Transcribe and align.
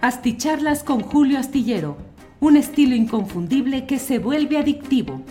Asticharlas 0.00 0.84
con 0.84 1.00
Julio 1.00 1.40
Astillero, 1.40 1.96
un 2.38 2.56
estilo 2.56 2.94
inconfundible 2.94 3.84
que 3.84 3.98
se 3.98 4.20
vuelve 4.20 4.56
adictivo. 4.56 5.22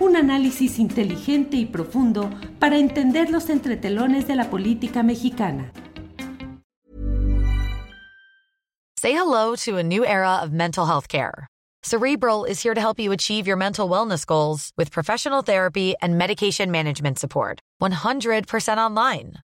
Un 0.00 0.16
análisis 0.16 0.80
inteligente 0.80 1.56
y 1.56 1.64
profundo 1.64 2.28
para 2.58 2.76
entender 2.76 3.30
los 3.30 3.48
entretelones 3.50 4.26
de 4.26 4.34
la 4.34 4.50
política 4.50 5.04
mexicana. 5.04 5.70
Say 8.98 9.12
hello 9.12 9.54
to 9.64 9.76
a 9.76 9.82
new 9.84 10.04
era 10.04 10.40
of 10.42 10.50
mental 10.50 10.86
health 10.86 11.06
care. 11.06 11.46
Cerebral 11.84 12.44
is 12.44 12.60
here 12.60 12.74
to 12.74 12.80
help 12.80 12.98
you 12.98 13.12
achieve 13.12 13.46
your 13.46 13.56
mental 13.56 13.88
wellness 13.88 14.26
goals 14.26 14.72
with 14.76 14.90
professional 14.90 15.42
therapy 15.42 15.94
and 16.02 16.18
medication 16.18 16.72
management 16.72 17.20
support. 17.20 17.60
100% 17.80 18.76
online. 18.76 19.34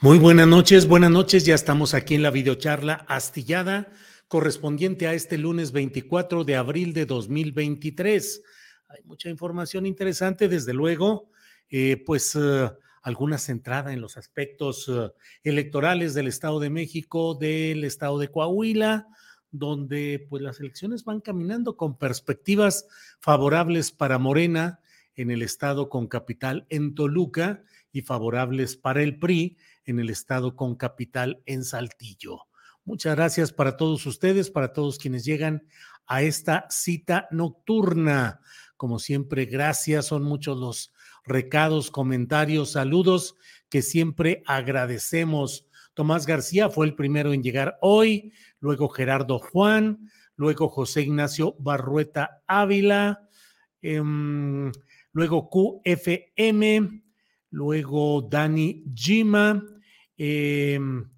Muy 0.00 0.20
buenas 0.20 0.46
noches, 0.46 0.86
buenas 0.86 1.10
noches. 1.10 1.44
Ya 1.44 1.56
estamos 1.56 1.92
aquí 1.92 2.14
en 2.14 2.22
la 2.22 2.30
videocharla 2.30 3.04
astillada 3.08 3.90
correspondiente 4.28 5.08
a 5.08 5.12
este 5.12 5.38
lunes 5.38 5.72
24 5.72 6.44
de 6.44 6.54
abril 6.54 6.92
de 6.92 7.04
2023. 7.04 8.42
Hay 8.90 9.02
mucha 9.02 9.28
información 9.28 9.86
interesante, 9.86 10.46
desde 10.46 10.72
luego, 10.72 11.32
eh, 11.68 12.00
pues 12.06 12.36
uh, 12.36 12.70
alguna 13.02 13.38
centrada 13.38 13.92
en 13.92 14.00
los 14.00 14.16
aspectos 14.16 14.86
uh, 14.86 15.10
electorales 15.42 16.14
del 16.14 16.28
Estado 16.28 16.60
de 16.60 16.70
México, 16.70 17.34
del 17.34 17.82
Estado 17.82 18.20
de 18.20 18.28
Coahuila, 18.28 19.08
donde 19.50 20.24
pues 20.30 20.44
las 20.44 20.60
elecciones 20.60 21.02
van 21.02 21.20
caminando 21.20 21.76
con 21.76 21.98
perspectivas 21.98 22.86
favorables 23.18 23.90
para 23.90 24.18
Morena 24.18 24.78
en 25.16 25.32
el 25.32 25.42
Estado 25.42 25.88
con 25.88 26.06
capital 26.06 26.66
en 26.70 26.94
Toluca 26.94 27.64
y 27.90 28.02
favorables 28.02 28.76
para 28.76 29.02
el 29.02 29.18
PRI 29.18 29.56
en 29.88 29.98
el 29.98 30.10
estado 30.10 30.54
con 30.54 30.76
capital 30.76 31.42
en 31.46 31.64
Saltillo. 31.64 32.42
Muchas 32.84 33.16
gracias 33.16 33.52
para 33.52 33.76
todos 33.76 34.06
ustedes, 34.06 34.50
para 34.50 34.72
todos 34.72 34.98
quienes 34.98 35.24
llegan 35.24 35.66
a 36.06 36.22
esta 36.22 36.66
cita 36.70 37.28
nocturna. 37.30 38.40
Como 38.76 38.98
siempre, 38.98 39.44
gracias. 39.44 40.06
Son 40.06 40.22
muchos 40.22 40.56
los 40.56 40.92
recados, 41.24 41.90
comentarios, 41.90 42.72
saludos 42.72 43.36
que 43.68 43.82
siempre 43.82 44.42
agradecemos. 44.46 45.66
Tomás 45.94 46.26
García 46.26 46.70
fue 46.70 46.86
el 46.86 46.94
primero 46.94 47.32
en 47.32 47.42
llegar 47.42 47.76
hoy, 47.80 48.32
luego 48.60 48.88
Gerardo 48.88 49.38
Juan, 49.38 50.10
luego 50.36 50.68
José 50.68 51.02
Ignacio 51.02 51.56
Barrueta 51.58 52.42
Ávila, 52.46 53.28
em, 53.82 54.70
luego 55.12 55.50
QFM, 55.50 57.02
luego 57.50 58.22
Dani 58.22 58.84
Gima, 58.94 59.62
Em, 60.18 61.08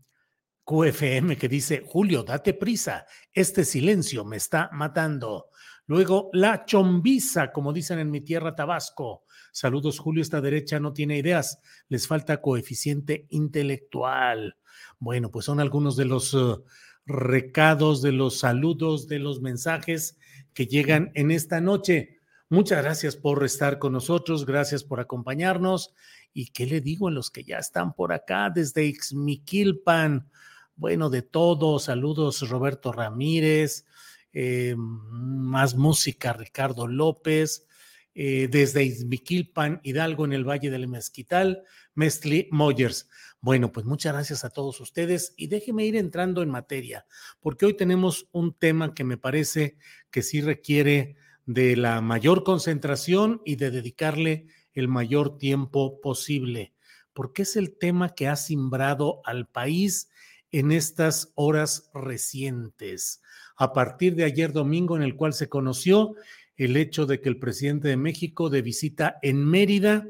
QFM 0.62 1.37
que 1.37 1.49
dice, 1.49 1.83
Julio, 1.84 2.22
date 2.22 2.55
prisa, 2.55 3.06
este 3.33 3.65
silencio 3.65 4.25
me 4.25 4.37
está 4.37 4.71
matando. 4.72 5.49
Luego, 5.87 6.31
la 6.33 6.65
chombiza, 6.65 7.50
como 7.50 7.72
dicen 7.72 7.99
en 7.99 8.10
mi 8.10 8.21
tierra, 8.21 8.55
Tabasco. 8.55 9.25
Saludos, 9.50 9.99
Julio, 9.99 10.22
esta 10.22 10.41
derecha 10.41 10.78
no 10.78 10.93
tiene 10.93 11.19
ideas, 11.19 11.59
les 11.89 12.06
falta 12.06 12.41
coeficiente 12.41 13.27
intelectual. 13.31 14.56
Bueno, 15.00 15.33
pues 15.33 15.47
son 15.47 15.59
algunos 15.59 15.97
de 15.97 16.05
los 16.05 16.33
uh, 16.34 16.62
recados, 17.06 18.03
de 18.03 18.12
los 18.12 18.39
saludos, 18.39 19.09
de 19.09 19.19
los 19.19 19.41
mensajes 19.41 20.16
que 20.55 20.66
llegan 20.66 21.10
en 21.15 21.33
esta 21.33 21.60
noche. 21.60 22.21
Muchas 22.49 22.83
gracias 22.83 23.16
por 23.16 23.43
estar 23.44 23.78
con 23.81 23.93
nosotros, 23.93 24.47
gracias 24.47 24.84
por 24.84 25.00
acompañarnos 25.00 25.94
¿Y 26.32 26.46
qué 26.46 26.66
le 26.66 26.80
digo 26.80 27.08
a 27.08 27.10
los 27.10 27.30
que 27.30 27.44
ya 27.44 27.58
están 27.58 27.94
por 27.94 28.12
acá 28.12 28.50
desde 28.50 28.84
Ixmiquilpan? 28.86 30.30
Bueno, 30.76 31.10
de 31.10 31.22
todo. 31.22 31.78
Saludos, 31.78 32.48
Roberto 32.48 32.92
Ramírez. 32.92 33.86
Eh, 34.32 34.74
más 34.76 35.74
música, 35.74 36.32
Ricardo 36.32 36.86
López. 36.86 37.66
Eh, 38.14 38.48
desde 38.50 38.84
Ixmiquilpan, 38.84 39.80
Hidalgo, 39.84 40.24
en 40.24 40.32
el 40.32 40.44
Valle 40.44 40.68
del 40.68 40.88
Mezquital, 40.88 41.62
Mestli 41.94 42.48
Moyers. 42.50 43.08
Bueno, 43.41 43.72
pues 43.72 43.86
muchas 43.86 44.12
gracias 44.12 44.44
a 44.44 44.50
todos 44.50 44.80
ustedes 44.80 45.32
y 45.36 45.47
déjeme 45.47 45.86
ir 45.86 45.97
entrando 45.97 46.42
en 46.42 46.50
materia, 46.50 47.06
porque 47.41 47.66
hoy 47.66 47.74
tenemos 47.74 48.26
un 48.32 48.52
tema 48.52 48.94
que 48.94 49.04
me 49.04 49.16
parece 49.16 49.78
que 50.10 50.22
sí 50.22 50.41
requiere 50.41 51.16
de 51.47 51.76
la 51.76 52.00
mayor 52.00 52.44
concentración 52.44 53.41
y 53.44 53.56
de 53.56 53.70
dedicarle 53.70 54.48
el 54.75 54.88
mayor 54.88 55.38
tiempo 55.38 56.00
posible, 56.00 56.72
porque 57.12 57.42
es 57.42 57.56
el 57.56 57.76
tema 57.76 58.10
que 58.10 58.28
ha 58.28 58.36
simbrado 58.36 59.20
al 59.25 59.47
país 59.47 60.10
en 60.53 60.72
estas 60.72 61.32
horas 61.34 61.91
recientes. 61.94 63.22
A 63.56 63.72
partir 63.72 64.14
de 64.14 64.25
ayer 64.25 64.53
domingo, 64.53 64.97
en 64.97 65.03
el 65.03 65.16
cual 65.16 65.32
se 65.32 65.48
conoció 65.48 66.14
el 66.56 66.76
hecho 66.76 67.06
de 67.06 67.20
que 67.20 67.28
el 67.28 67.38
presidente 67.38 67.88
de 67.88 67.97
México, 67.97 68.50
de 68.50 68.62
visita 68.62 69.19
en 69.22 69.44
Mérida, 69.44 70.06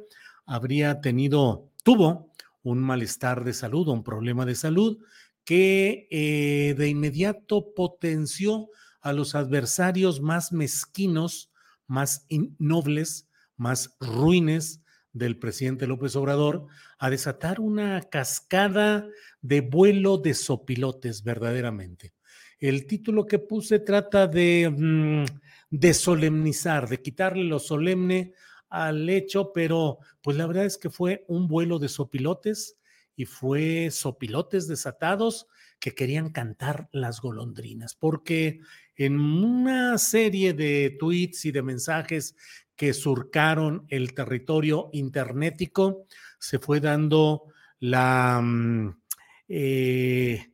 habría 0.46 1.00
tenido, 1.00 1.70
tuvo 1.84 2.32
un 2.62 2.80
malestar 2.80 3.44
de 3.44 3.54
salud, 3.54 3.88
un 3.88 4.02
problema 4.02 4.44
de 4.46 4.54
salud, 4.54 4.98
que 5.44 6.08
eh, 6.10 6.74
de 6.76 6.88
inmediato 6.88 7.72
potenció 7.74 8.68
a 9.00 9.12
los 9.12 9.34
adversarios 9.34 10.20
más 10.20 10.52
mezquinos, 10.52 11.50
más 11.86 12.26
innobles 12.28 13.29
más 13.60 13.94
ruines 14.00 14.82
del 15.12 15.38
presidente 15.38 15.86
López 15.86 16.16
Obrador 16.16 16.66
a 16.98 17.10
desatar 17.10 17.60
una 17.60 18.00
cascada 18.00 19.06
de 19.42 19.60
vuelo 19.60 20.16
de 20.16 20.32
sopilotes 20.34 21.22
verdaderamente. 21.22 22.14
El 22.58 22.86
título 22.86 23.26
que 23.26 23.38
puse 23.38 23.78
trata 23.78 24.26
de, 24.26 24.70
mm, 24.74 25.24
de 25.70 25.94
solemnizar, 25.94 26.88
de 26.88 27.02
quitarle 27.02 27.44
lo 27.44 27.58
solemne 27.58 28.32
al 28.70 29.08
hecho, 29.10 29.52
pero 29.52 29.98
pues 30.22 30.38
la 30.38 30.46
verdad 30.46 30.64
es 30.64 30.78
que 30.78 30.88
fue 30.88 31.24
un 31.28 31.46
vuelo 31.46 31.78
de 31.78 31.88
sopilotes 31.88 32.78
y 33.14 33.26
fue 33.26 33.90
sopilotes 33.90 34.68
desatados 34.68 35.48
que 35.78 35.94
querían 35.94 36.30
cantar 36.30 36.88
las 36.92 37.20
golondrinas, 37.20 37.94
porque 37.94 38.60
en 38.96 39.18
una 39.18 39.98
serie 39.98 40.52
de 40.52 40.96
tweets 40.98 41.46
y 41.46 41.52
de 41.52 41.62
mensajes 41.62 42.36
que 42.80 42.94
surcaron 42.94 43.84
el 43.88 44.14
territorio 44.14 44.88
internetico, 44.94 46.06
se 46.38 46.58
fue 46.58 46.80
dando 46.80 47.42
la, 47.78 48.40
mm, 48.42 49.02
eh, 49.48 50.50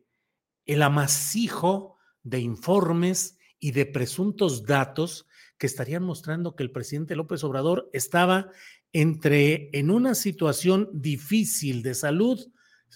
el 0.64 0.82
amasijo 0.82 1.98
de 2.24 2.40
informes 2.40 3.38
y 3.60 3.70
de 3.70 3.86
presuntos 3.86 4.64
datos 4.64 5.28
que 5.56 5.68
estarían 5.68 6.02
mostrando 6.02 6.56
que 6.56 6.64
el 6.64 6.72
presidente 6.72 7.14
López 7.14 7.44
Obrador 7.44 7.88
estaba 7.92 8.50
entre 8.92 9.70
en 9.72 9.92
una 9.92 10.16
situación 10.16 10.90
difícil 10.92 11.84
de 11.84 11.94
salud, 11.94 12.40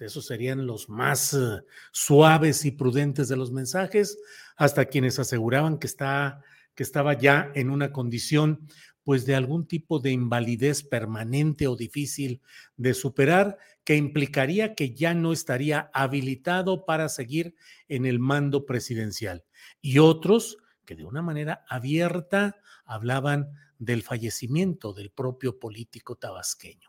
Esos 0.01 0.27
serían 0.27 0.67
los 0.67 0.89
más 0.89 1.35
uh, 1.35 1.63
suaves 1.93 2.65
y 2.65 2.73
prudentes 2.73 3.29
de 3.29 3.37
los 3.37 3.53
mensajes, 3.53 4.19
hasta 4.57 4.87
quienes 4.87 5.21
aseguraban 5.21 5.79
que, 5.79 5.87
está, 5.87 6.43
que 6.81 6.85
estaba 6.85 7.13
ya 7.13 7.53
en 7.55 7.69
una 7.69 7.93
condición 7.93 8.67
pues 9.05 9.27
de 9.27 9.35
algún 9.35 9.67
tipo 9.67 9.99
de 9.99 10.13
invalidez 10.13 10.83
permanente 10.83 11.67
o 11.67 11.77
difícil 11.77 12.41
de 12.79 12.95
superar 12.95 13.59
que 13.85 13.97
implicaría 13.97 14.75
que 14.75 14.95
ya 14.95 15.13
no 15.13 15.35
estaría 15.35 15.91
habilitado 15.93 16.87
para 16.87 17.11
seguir 17.11 17.55
en 17.89 18.07
el 18.07 18.19
mando 18.19 18.65
presidencial. 18.65 19.45
Y 19.83 19.99
otros 19.99 20.57
que 20.87 20.97
de 20.97 21.05
una 21.05 21.21
manera 21.21 21.67
abierta 21.69 22.57
hablaban 22.87 23.53
del 23.79 24.03
fallecimiento 24.03 24.95
del 24.95 25.11
propio 25.11 25.59
político 25.59 26.17
tabasqueño. 26.17 26.89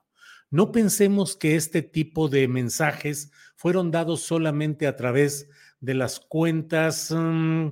No 0.49 0.71
pensemos 0.71 1.35
que 1.35 1.57
este 1.57 1.81
tipo 1.81 2.29
de 2.29 2.47
mensajes 2.47 3.29
fueron 3.57 3.91
dados 3.91 4.21
solamente 4.21 4.87
a 4.87 4.95
través 4.95 5.49
de 5.81 5.95
las 5.95 6.21
cuentas 6.21 7.11
mm, 7.11 7.71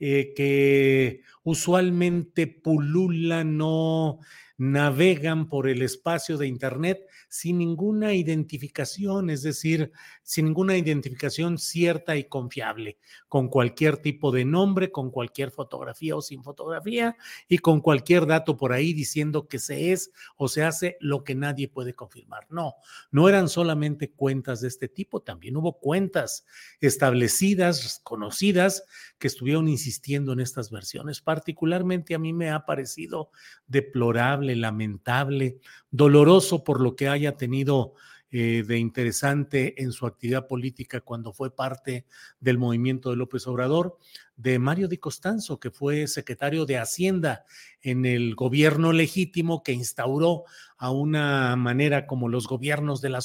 eh, 0.00 0.32
que 0.34 1.22
usualmente 1.44 2.46
pululan 2.46 3.58
o 3.62 4.20
navegan 4.60 5.48
por 5.48 5.68
el 5.68 5.80
espacio 5.80 6.36
de 6.36 6.46
Internet 6.46 7.06
sin 7.30 7.56
ninguna 7.56 8.12
identificación, 8.12 9.30
es 9.30 9.42
decir, 9.42 9.90
sin 10.22 10.44
ninguna 10.44 10.76
identificación 10.76 11.56
cierta 11.56 12.18
y 12.18 12.24
confiable, 12.24 12.98
con 13.26 13.48
cualquier 13.48 13.96
tipo 13.96 14.30
de 14.30 14.44
nombre, 14.44 14.92
con 14.92 15.10
cualquier 15.10 15.50
fotografía 15.50 16.14
o 16.14 16.20
sin 16.20 16.42
fotografía 16.42 17.16
y 17.48 17.56
con 17.56 17.80
cualquier 17.80 18.26
dato 18.26 18.58
por 18.58 18.74
ahí 18.74 18.92
diciendo 18.92 19.48
que 19.48 19.58
se 19.58 19.92
es 19.92 20.12
o 20.36 20.46
se 20.46 20.62
hace 20.62 20.98
lo 21.00 21.24
que 21.24 21.34
nadie 21.34 21.68
puede 21.68 21.94
confirmar. 21.94 22.46
No, 22.50 22.74
no 23.10 23.30
eran 23.30 23.48
solamente 23.48 24.12
cuentas 24.12 24.60
de 24.60 24.68
este 24.68 24.88
tipo, 24.88 25.22
también 25.22 25.56
hubo 25.56 25.78
cuentas 25.78 26.44
establecidas, 26.82 28.02
conocidas, 28.04 28.84
que 29.18 29.28
estuvieron 29.28 29.68
insistiendo 29.68 30.32
en 30.32 30.40
estas 30.40 30.70
versiones. 30.70 31.20
Particularmente 31.20 32.14
a 32.14 32.18
mí 32.18 32.32
me 32.32 32.50
ha 32.50 32.66
parecido 32.66 33.30
deplorable, 33.66 34.49
lamentable, 34.56 35.58
doloroso 35.90 36.64
por 36.64 36.80
lo 36.80 36.96
que 36.96 37.08
haya 37.08 37.36
tenido 37.36 37.94
eh, 38.32 38.62
de 38.64 38.78
interesante 38.78 39.82
en 39.82 39.90
su 39.90 40.06
actividad 40.06 40.46
política 40.46 41.00
cuando 41.00 41.32
fue 41.32 41.52
parte 41.52 42.06
del 42.38 42.58
movimiento 42.58 43.10
de 43.10 43.16
López 43.16 43.44
Obrador, 43.48 43.98
de 44.42 44.58
Mario 44.58 44.88
Di 44.88 44.96
Costanzo, 44.96 45.60
que 45.60 45.70
fue 45.70 46.06
secretario 46.06 46.64
de 46.64 46.78
Hacienda 46.78 47.44
en 47.82 48.06
el 48.06 48.34
gobierno 48.34 48.92
legítimo 48.92 49.62
que 49.62 49.72
instauró 49.72 50.44
a 50.78 50.90
una 50.90 51.56
manera 51.56 52.06
como 52.06 52.28
los 52.28 52.46
gobiernos 52.46 53.02
de 53.02 53.10
la 53.10 53.20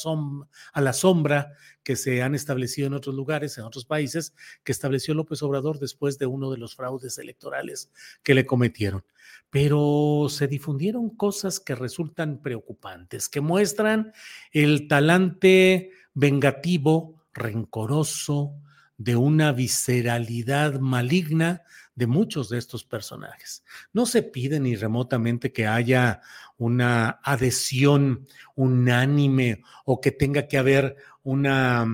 a 0.73 0.81
la 0.81 0.94
sombra 0.94 1.53
que 1.83 1.95
se 1.95 2.21
han 2.21 2.35
establecido 2.35 2.88
en 2.88 2.94
otros 2.95 3.15
lugares, 3.15 3.57
en 3.57 3.63
otros 3.63 3.85
países, 3.85 4.33
que 4.65 4.73
estableció 4.73 5.13
López 5.13 5.41
Obrador 5.41 5.79
después 5.79 6.17
de 6.17 6.25
uno 6.25 6.51
de 6.51 6.57
los 6.57 6.75
fraudes 6.75 7.17
electorales 7.17 7.91
que 8.21 8.33
le 8.33 8.45
cometieron. 8.45 9.06
Pero 9.50 10.27
se 10.29 10.47
difundieron 10.47 11.12
cosas 11.12 11.62
que 11.62 11.75
resultan 11.75 12.41
preocupantes, 12.41 13.29
que 13.29 13.39
muestran 13.39 14.12
el 14.51 14.89
talante 14.89 15.91
vengativo, 16.13 17.23
rencoroso, 17.33 18.56
de 18.97 19.15
una 19.15 19.51
visceralidad 19.51 20.80
maligna 20.80 21.63
de 21.95 22.07
muchos 22.07 22.50
de 22.50 22.57
estos 22.57 22.83
personajes. 22.83 23.63
No 23.94 24.06
se 24.06 24.21
pide 24.21 24.59
ni 24.59 24.75
remotamente 24.75 25.51
que 25.51 25.68
haya 25.68 26.21
una 26.57 27.19
adhesión 27.24 28.27
unánime 28.56 29.62
o 29.86 30.01
que 30.01 30.12
tenga 30.12 30.47
que 30.47 30.57
haber 30.57 30.95
una 31.24 31.86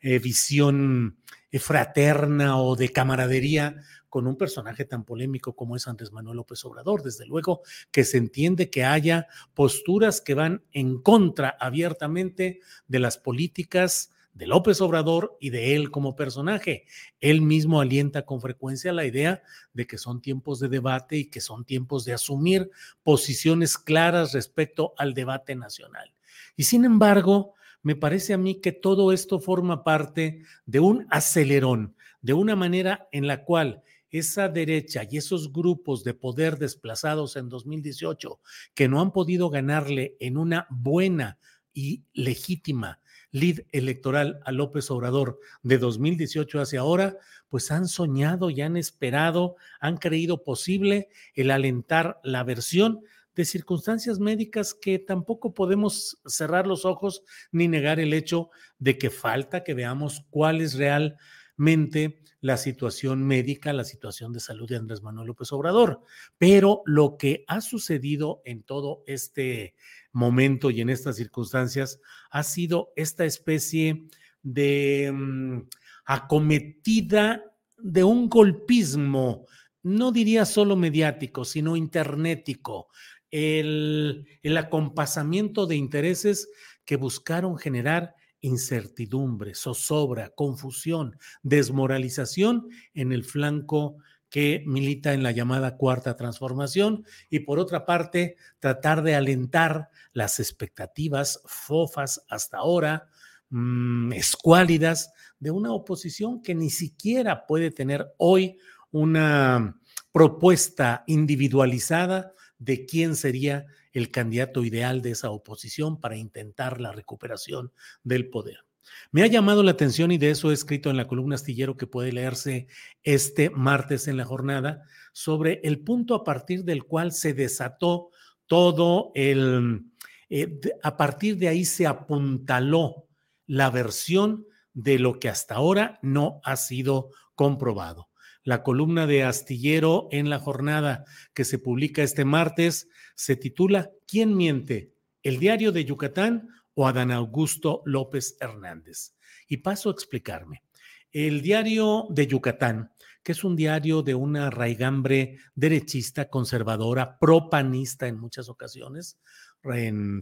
eh, 0.00 0.18
visión 0.18 1.18
eh, 1.50 1.58
fraterna 1.58 2.58
o 2.58 2.76
de 2.76 2.90
camaradería 2.90 3.76
con 4.08 4.26
un 4.26 4.36
personaje 4.36 4.84
tan 4.84 5.04
polémico 5.04 5.56
como 5.56 5.74
es 5.74 5.88
Andrés 5.88 6.12
Manuel 6.12 6.36
López 6.36 6.62
Obrador. 6.66 7.02
Desde 7.02 7.24
luego 7.24 7.62
que 7.90 8.04
se 8.04 8.18
entiende 8.18 8.68
que 8.68 8.84
haya 8.84 9.26
posturas 9.54 10.20
que 10.20 10.34
van 10.34 10.62
en 10.72 11.00
contra 11.00 11.56
abiertamente 11.58 12.60
de 12.88 12.98
las 12.98 13.16
políticas 13.16 14.11
de 14.34 14.46
López 14.46 14.80
Obrador 14.80 15.36
y 15.40 15.50
de 15.50 15.74
él 15.74 15.90
como 15.90 16.16
personaje. 16.16 16.84
Él 17.20 17.42
mismo 17.42 17.80
alienta 17.80 18.24
con 18.24 18.40
frecuencia 18.40 18.92
la 18.92 19.04
idea 19.04 19.42
de 19.72 19.86
que 19.86 19.98
son 19.98 20.20
tiempos 20.20 20.60
de 20.60 20.68
debate 20.68 21.16
y 21.16 21.24
que 21.26 21.40
son 21.40 21.64
tiempos 21.64 22.04
de 22.04 22.14
asumir 22.14 22.70
posiciones 23.02 23.76
claras 23.76 24.32
respecto 24.32 24.94
al 24.96 25.14
debate 25.14 25.54
nacional. 25.54 26.12
Y 26.56 26.64
sin 26.64 26.84
embargo, 26.84 27.54
me 27.82 27.96
parece 27.96 28.32
a 28.32 28.38
mí 28.38 28.60
que 28.60 28.72
todo 28.72 29.12
esto 29.12 29.40
forma 29.40 29.84
parte 29.84 30.42
de 30.66 30.80
un 30.80 31.06
acelerón, 31.10 31.94
de 32.20 32.32
una 32.32 32.56
manera 32.56 33.08
en 33.12 33.26
la 33.26 33.44
cual 33.44 33.82
esa 34.10 34.48
derecha 34.48 35.06
y 35.10 35.16
esos 35.16 35.52
grupos 35.52 36.04
de 36.04 36.14
poder 36.14 36.58
desplazados 36.58 37.36
en 37.36 37.48
2018 37.48 38.40
que 38.74 38.88
no 38.88 39.00
han 39.00 39.10
podido 39.10 39.48
ganarle 39.48 40.16
en 40.20 40.36
una 40.36 40.66
buena 40.70 41.38
y 41.72 42.04
legítima 42.12 43.00
lead 43.32 43.64
electoral 43.72 44.40
a 44.44 44.52
López 44.52 44.90
Obrador 44.90 45.40
de 45.62 45.78
2018 45.78 46.60
hacia 46.60 46.80
ahora, 46.80 47.16
pues 47.48 47.70
han 47.70 47.88
soñado 47.88 48.50
y 48.50 48.60
han 48.60 48.76
esperado, 48.76 49.56
han 49.80 49.96
creído 49.96 50.44
posible 50.44 51.08
el 51.34 51.50
alentar 51.50 52.20
la 52.22 52.44
versión 52.44 53.00
de 53.34 53.44
circunstancias 53.44 54.18
médicas 54.18 54.74
que 54.74 54.98
tampoco 54.98 55.54
podemos 55.54 56.18
cerrar 56.26 56.66
los 56.66 56.84
ojos 56.84 57.22
ni 57.50 57.66
negar 57.66 57.98
el 57.98 58.12
hecho 58.12 58.50
de 58.78 58.98
que 58.98 59.10
falta 59.10 59.64
que 59.64 59.74
veamos 59.74 60.24
cuál 60.30 60.60
es 60.60 60.74
realmente 60.74 62.20
la 62.42 62.56
situación 62.56 63.24
médica, 63.24 63.72
la 63.72 63.84
situación 63.84 64.32
de 64.32 64.40
salud 64.40 64.68
de 64.68 64.76
Andrés 64.76 65.02
Manuel 65.02 65.28
López 65.28 65.52
Obrador. 65.52 66.02
Pero 66.36 66.82
lo 66.84 67.16
que 67.16 67.44
ha 67.46 67.60
sucedido 67.60 68.42
en 68.44 68.64
todo 68.64 69.02
este 69.06 69.74
momento 70.12 70.70
y 70.70 70.80
en 70.80 70.90
estas 70.90 71.16
circunstancias 71.16 72.00
ha 72.30 72.42
sido 72.42 72.92
esta 72.96 73.24
especie 73.24 74.04
de 74.42 75.10
mm, 75.12 75.62
acometida 76.04 77.42
de 77.78 78.04
un 78.04 78.28
golpismo, 78.28 79.46
no 79.82 80.12
diría 80.12 80.44
solo 80.44 80.76
mediático, 80.76 81.44
sino 81.44 81.76
internetico, 81.76 82.88
el, 83.30 84.26
el 84.42 84.56
acompasamiento 84.56 85.66
de 85.66 85.76
intereses 85.76 86.48
que 86.84 86.96
buscaron 86.96 87.56
generar 87.56 88.14
incertidumbre, 88.40 89.54
zozobra, 89.54 90.30
confusión, 90.30 91.16
desmoralización 91.42 92.68
en 92.92 93.12
el 93.12 93.24
flanco 93.24 93.96
que 94.32 94.64
milita 94.66 95.12
en 95.12 95.22
la 95.22 95.30
llamada 95.30 95.76
cuarta 95.76 96.16
transformación 96.16 97.04
y 97.28 97.40
por 97.40 97.58
otra 97.58 97.84
parte 97.84 98.36
tratar 98.60 99.02
de 99.02 99.14
alentar 99.14 99.90
las 100.14 100.40
expectativas 100.40 101.42
fofas 101.44 102.24
hasta 102.30 102.56
ahora, 102.56 103.10
mmm, 103.50 104.10
escuálidas 104.14 105.12
de 105.38 105.50
una 105.50 105.72
oposición 105.72 106.40
que 106.40 106.54
ni 106.54 106.70
siquiera 106.70 107.46
puede 107.46 107.70
tener 107.70 108.14
hoy 108.16 108.56
una 108.90 109.78
propuesta 110.12 111.04
individualizada 111.06 112.32
de 112.58 112.86
quién 112.86 113.16
sería 113.16 113.66
el 113.92 114.10
candidato 114.10 114.64
ideal 114.64 115.02
de 115.02 115.10
esa 115.10 115.30
oposición 115.30 116.00
para 116.00 116.16
intentar 116.16 116.80
la 116.80 116.92
recuperación 116.92 117.70
del 118.02 118.30
poder. 118.30 118.64
Me 119.10 119.22
ha 119.22 119.26
llamado 119.26 119.62
la 119.62 119.72
atención 119.72 120.10
y 120.10 120.18
de 120.18 120.30
eso 120.30 120.50
he 120.50 120.54
escrito 120.54 120.90
en 120.90 120.96
la 120.96 121.06
columna 121.06 121.34
astillero 121.34 121.76
que 121.76 121.86
puede 121.86 122.12
leerse 122.12 122.66
este 123.02 123.50
martes 123.50 124.08
en 124.08 124.16
la 124.16 124.24
jornada 124.24 124.82
sobre 125.12 125.60
el 125.64 125.80
punto 125.80 126.14
a 126.14 126.24
partir 126.24 126.64
del 126.64 126.84
cual 126.84 127.12
se 127.12 127.34
desató 127.34 128.10
todo 128.46 129.12
el, 129.14 129.84
eh, 130.30 130.60
a 130.82 130.96
partir 130.96 131.36
de 131.36 131.48
ahí 131.48 131.64
se 131.64 131.86
apuntaló 131.86 133.06
la 133.46 133.70
versión 133.70 134.46
de 134.72 134.98
lo 134.98 135.18
que 135.18 135.28
hasta 135.28 135.56
ahora 135.56 135.98
no 136.02 136.40
ha 136.44 136.56
sido 136.56 137.10
comprobado. 137.34 138.08
La 138.44 138.62
columna 138.62 139.06
de 139.06 139.22
Astillero 139.22 140.08
en 140.10 140.28
la 140.28 140.38
jornada 140.38 141.04
que 141.34 141.44
se 141.44 141.58
publica 141.58 142.02
este 142.02 142.24
martes 142.24 142.88
se 143.14 143.36
titula 143.36 143.90
¿Quién 144.06 144.36
miente? 144.36 144.92
¿El 145.22 145.38
diario 145.38 145.70
de 145.70 145.84
Yucatán 145.84 146.48
o 146.74 146.86
Adán 146.86 147.10
Augusto 147.10 147.82
López 147.84 148.36
Hernández? 148.40 149.14
Y 149.48 149.58
paso 149.58 149.88
a 149.88 149.92
explicarme. 149.92 150.62
El 151.10 151.42
diario 151.42 152.06
de 152.10 152.26
Yucatán, 152.26 152.92
que 153.22 153.32
es 153.32 153.44
un 153.44 153.54
diario 153.54 154.02
de 154.02 154.14
una 154.14 154.50
raigambre 154.50 155.38
derechista, 155.54 156.28
conservadora, 156.28 157.18
propanista 157.18 158.06
en 158.08 158.18
muchas 158.18 158.48
ocasiones, 158.48 159.18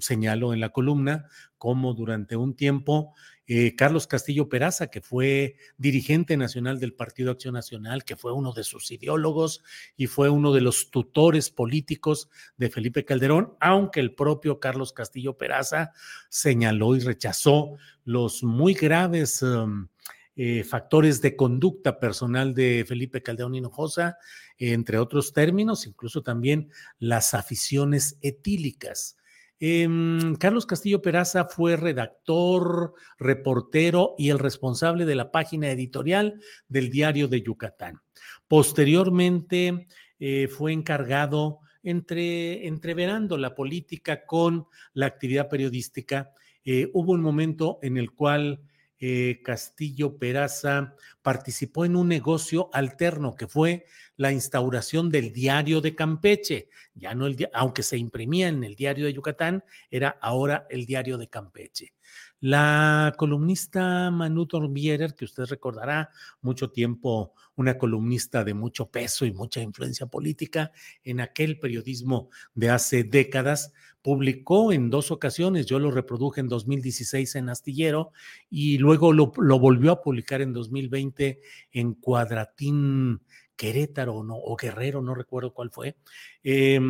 señalo 0.00 0.52
en 0.52 0.60
la 0.60 0.68
columna 0.70 1.26
cómo 1.56 1.94
durante 1.94 2.36
un 2.36 2.54
tiempo 2.54 3.14
eh, 3.52 3.74
Carlos 3.74 4.06
Castillo 4.06 4.48
Peraza, 4.48 4.92
que 4.92 5.00
fue 5.00 5.56
dirigente 5.76 6.36
nacional 6.36 6.78
del 6.78 6.94
Partido 6.94 7.32
Acción 7.32 7.54
Nacional, 7.54 8.04
que 8.04 8.14
fue 8.14 8.32
uno 8.32 8.52
de 8.52 8.62
sus 8.62 8.92
ideólogos 8.92 9.64
y 9.96 10.06
fue 10.06 10.30
uno 10.30 10.52
de 10.52 10.60
los 10.60 10.92
tutores 10.92 11.50
políticos 11.50 12.30
de 12.56 12.70
Felipe 12.70 13.04
Calderón, 13.04 13.54
aunque 13.58 13.98
el 13.98 14.14
propio 14.14 14.60
Carlos 14.60 14.92
Castillo 14.92 15.36
Peraza 15.36 15.90
señaló 16.28 16.94
y 16.94 17.00
rechazó 17.00 17.76
los 18.04 18.42
muy 18.42 18.74
graves... 18.74 19.42
Um, 19.42 19.88
eh, 20.36 20.64
factores 20.64 21.20
de 21.20 21.36
conducta 21.36 21.98
personal 21.98 22.54
de 22.54 22.86
Felipe 22.88 23.20
Calderón 23.20 23.56
Hinojosa, 23.56 24.16
entre 24.56 24.96
otros 24.96 25.34
términos, 25.34 25.86
incluso 25.86 26.22
también 26.22 26.70
las 26.98 27.34
aficiones 27.34 28.16
etílicas. 28.22 29.18
Em, 29.62 30.36
Carlos 30.36 30.64
Castillo 30.64 31.02
Peraza 31.02 31.44
fue 31.44 31.76
redactor, 31.76 32.94
reportero 33.18 34.14
y 34.16 34.30
el 34.30 34.38
responsable 34.38 35.04
de 35.04 35.14
la 35.14 35.30
página 35.30 35.70
editorial 35.70 36.40
del 36.66 36.88
diario 36.88 37.28
de 37.28 37.42
Yucatán. 37.42 38.00
Posteriormente 38.48 39.86
eh, 40.18 40.48
fue 40.48 40.72
encargado, 40.72 41.60
entre, 41.82 42.66
entreverando 42.66 43.36
la 43.36 43.54
política 43.54 44.24
con 44.24 44.66
la 44.94 45.06
actividad 45.06 45.50
periodística. 45.50 46.32
Eh, 46.64 46.90
hubo 46.94 47.12
un 47.12 47.20
momento 47.20 47.78
en 47.82 47.98
el 47.98 48.12
cual 48.12 48.60
eh, 49.00 49.40
Castillo 49.42 50.18
Peraza 50.18 50.94
participó 51.22 51.84
en 51.84 51.96
un 51.96 52.08
negocio 52.08 52.68
alterno 52.72 53.34
que 53.34 53.48
fue 53.48 53.86
la 54.16 54.32
instauración 54.32 55.08
del 55.08 55.32
diario 55.32 55.80
de 55.80 55.94
Campeche. 55.94 56.68
Ya 56.94 57.14
no 57.14 57.26
el 57.26 57.48
aunque 57.54 57.82
se 57.82 57.96
imprimía 57.96 58.48
en 58.48 58.62
el 58.62 58.76
diario 58.76 59.06
de 59.06 59.14
Yucatán, 59.14 59.64
era 59.90 60.10
ahora 60.20 60.66
el 60.68 60.84
diario 60.84 61.16
de 61.16 61.28
Campeche. 61.28 61.94
La 62.40 63.14
columnista 63.16 64.10
Manu 64.10 64.46
Torbierer, 64.46 65.14
que 65.14 65.26
usted 65.26 65.44
recordará, 65.44 66.10
mucho 66.40 66.70
tiempo 66.70 67.34
una 67.54 67.76
columnista 67.76 68.44
de 68.44 68.54
mucho 68.54 68.90
peso 68.90 69.26
y 69.26 69.32
mucha 69.32 69.60
influencia 69.60 70.06
política 70.06 70.72
en 71.04 71.20
aquel 71.20 71.58
periodismo 71.58 72.30
de 72.54 72.70
hace 72.70 73.04
décadas, 73.04 73.72
publicó 74.02 74.72
en 74.72 74.90
dos 74.90 75.10
ocasiones, 75.10 75.66
yo 75.66 75.78
lo 75.78 75.90
reproduje 75.90 76.40
en 76.40 76.48
2016 76.48 77.34
en 77.36 77.48
Astillero 77.48 78.12
y 78.48 78.78
luego 78.78 79.12
lo, 79.12 79.26
volvió 79.28 79.92
a 79.92 80.02
publicar 80.02 80.40
en 80.40 80.52
2020 80.52 81.40
en 81.72 81.94
Cuadratín 81.94 83.20
Querétaro 83.56 84.16
o 84.16 84.56
Guerrero, 84.56 85.02
no 85.02 85.14
recuerdo 85.14 85.52
cuál 85.52 85.70
fue. 85.70 85.96
Eh, 86.42 86.80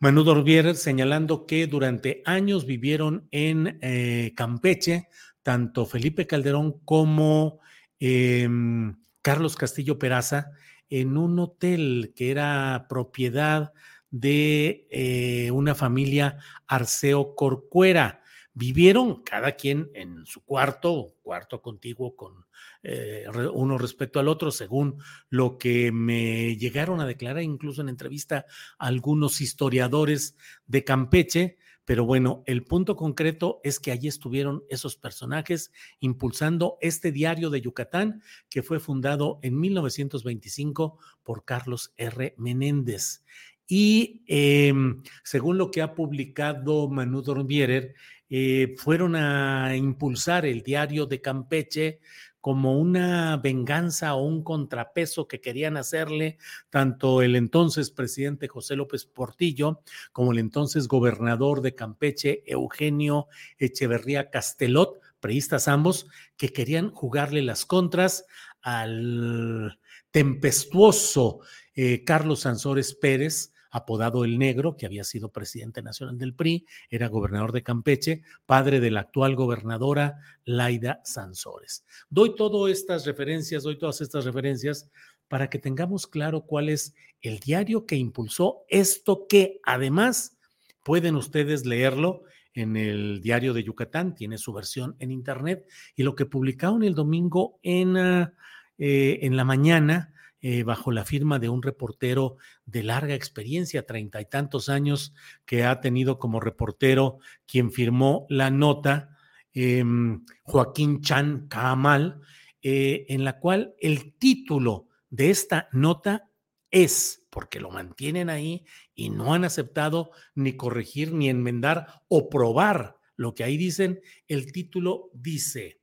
Manu 0.00 0.74
señalando 0.74 1.46
que 1.46 1.66
durante 1.66 2.22
años 2.26 2.66
vivieron 2.66 3.26
en 3.30 3.78
eh, 3.80 4.32
Campeche 4.36 5.08
tanto 5.44 5.86
Felipe 5.86 6.26
Calderón 6.26 6.80
como 6.84 7.60
em, 8.00 8.96
Carlos 9.22 9.56
Castillo 9.56 9.98
Peraza 9.98 10.50
en 10.88 11.16
un 11.16 11.38
hotel 11.38 12.12
que 12.16 12.30
era 12.30 12.86
propiedad 12.88 13.72
de 14.14 14.86
eh, 14.92 15.50
una 15.50 15.74
familia 15.74 16.38
Arceo 16.68 17.34
Corcuera. 17.34 18.22
Vivieron 18.52 19.24
cada 19.24 19.56
quien 19.56 19.90
en 19.92 20.24
su 20.24 20.44
cuarto, 20.44 21.16
cuarto 21.20 21.60
contiguo 21.60 22.14
con 22.14 22.46
eh, 22.84 23.24
uno 23.52 23.76
respecto 23.76 24.20
al 24.20 24.28
otro, 24.28 24.52
según 24.52 24.98
lo 25.30 25.58
que 25.58 25.90
me 25.90 26.56
llegaron 26.56 27.00
a 27.00 27.06
declarar 27.06 27.42
incluso 27.42 27.80
en 27.80 27.88
entrevista 27.88 28.46
algunos 28.78 29.40
historiadores 29.40 30.36
de 30.68 30.84
Campeche. 30.84 31.58
Pero 31.84 32.06
bueno, 32.06 32.44
el 32.46 32.64
punto 32.64 32.94
concreto 32.94 33.60
es 33.64 33.80
que 33.80 33.90
allí 33.90 34.06
estuvieron 34.06 34.62
esos 34.70 34.96
personajes 34.96 35.72
impulsando 35.98 36.78
este 36.80 37.10
diario 37.10 37.50
de 37.50 37.60
Yucatán 37.60 38.22
que 38.48 38.62
fue 38.62 38.78
fundado 38.78 39.40
en 39.42 39.58
1925 39.58 40.98
por 41.24 41.44
Carlos 41.44 41.92
R. 41.96 42.34
Menéndez. 42.38 43.24
Y 43.66 44.22
em, 44.26 45.02
según 45.22 45.58
lo 45.58 45.70
que 45.70 45.82
ha 45.82 45.94
publicado 45.94 46.88
Manu 46.88 47.22
Dornbierer, 47.22 47.94
eh, 48.28 48.74
fueron 48.78 49.16
a 49.16 49.76
impulsar 49.76 50.44
el 50.46 50.62
diario 50.62 51.06
de 51.06 51.20
Campeche 51.20 52.00
como 52.44 52.78
una 52.78 53.38
venganza 53.38 54.14
o 54.14 54.22
un 54.22 54.44
contrapeso 54.44 55.26
que 55.26 55.40
querían 55.40 55.78
hacerle 55.78 56.36
tanto 56.68 57.22
el 57.22 57.36
entonces 57.36 57.90
presidente 57.90 58.48
José 58.48 58.76
López 58.76 59.06
Portillo 59.06 59.80
como 60.12 60.32
el 60.32 60.38
entonces 60.38 60.86
gobernador 60.86 61.62
de 61.62 61.74
Campeche, 61.74 62.42
Eugenio 62.44 63.28
Echeverría 63.56 64.28
Castelot, 64.28 65.00
preistas 65.20 65.68
ambos, 65.68 66.06
que 66.36 66.52
querían 66.52 66.90
jugarle 66.90 67.40
las 67.40 67.64
contras 67.64 68.26
al 68.60 69.78
tempestuoso 70.10 71.40
eh, 71.74 72.04
Carlos 72.04 72.40
Sansores 72.40 72.94
Pérez, 72.94 73.53
apodado 73.74 74.24
El 74.24 74.38
Negro, 74.38 74.76
que 74.76 74.86
había 74.86 75.02
sido 75.02 75.32
presidente 75.32 75.82
nacional 75.82 76.16
del 76.16 76.32
PRI, 76.32 76.64
era 76.88 77.08
gobernador 77.08 77.50
de 77.50 77.64
Campeche, 77.64 78.22
padre 78.46 78.78
de 78.78 78.92
la 78.92 79.00
actual 79.00 79.34
gobernadora 79.34 80.20
Laida 80.44 81.00
Sansores. 81.04 81.84
Doy 82.08 82.36
todas 82.36 82.70
estas 82.70 83.04
referencias, 83.04 83.64
doy 83.64 83.76
todas 83.76 84.00
estas 84.00 84.24
referencias 84.24 84.88
para 85.26 85.50
que 85.50 85.58
tengamos 85.58 86.06
claro 86.06 86.42
cuál 86.42 86.68
es 86.68 86.94
el 87.20 87.40
diario 87.40 87.84
que 87.84 87.96
impulsó 87.96 88.64
esto 88.68 89.26
que 89.28 89.58
además 89.64 90.38
pueden 90.84 91.16
ustedes 91.16 91.66
leerlo 91.66 92.22
en 92.52 92.76
el 92.76 93.20
diario 93.22 93.54
de 93.54 93.64
Yucatán, 93.64 94.14
tiene 94.14 94.38
su 94.38 94.52
versión 94.52 94.94
en 95.00 95.10
internet 95.10 95.66
y 95.96 96.04
lo 96.04 96.14
que 96.14 96.26
publicaron 96.26 96.84
el 96.84 96.94
domingo 96.94 97.58
en, 97.64 97.96
ah, 97.96 98.34
eh, 98.78 99.18
en 99.22 99.36
la 99.36 99.44
mañana 99.44 100.13
eh, 100.46 100.62
bajo 100.62 100.92
la 100.92 101.06
firma 101.06 101.38
de 101.38 101.48
un 101.48 101.62
reportero 101.62 102.36
de 102.66 102.82
larga 102.82 103.14
experiencia, 103.14 103.86
treinta 103.86 104.20
y 104.20 104.26
tantos 104.26 104.68
años 104.68 105.14
que 105.46 105.64
ha 105.64 105.80
tenido 105.80 106.18
como 106.18 106.38
reportero 106.38 107.18
quien 107.46 107.72
firmó 107.72 108.26
la 108.28 108.50
nota, 108.50 109.16
em, 109.54 110.26
Joaquín 110.42 111.00
Chan 111.00 111.48
Kamal, 111.48 112.20
eh, 112.60 113.06
en 113.08 113.24
la 113.24 113.38
cual 113.38 113.74
el 113.80 114.18
título 114.18 114.88
de 115.08 115.30
esta 115.30 115.70
nota 115.72 116.30
es, 116.70 117.26
porque 117.30 117.58
lo 117.58 117.70
mantienen 117.70 118.28
ahí 118.28 118.66
y 118.94 119.08
no 119.08 119.32
han 119.32 119.44
aceptado 119.44 120.10
ni 120.34 120.58
corregir, 120.58 121.14
ni 121.14 121.30
enmendar 121.30 122.02
o 122.08 122.28
probar 122.28 122.98
lo 123.16 123.34
que 123.34 123.44
ahí 123.44 123.56
dicen, 123.56 124.02
el 124.28 124.52
título 124.52 125.08
dice, 125.14 125.80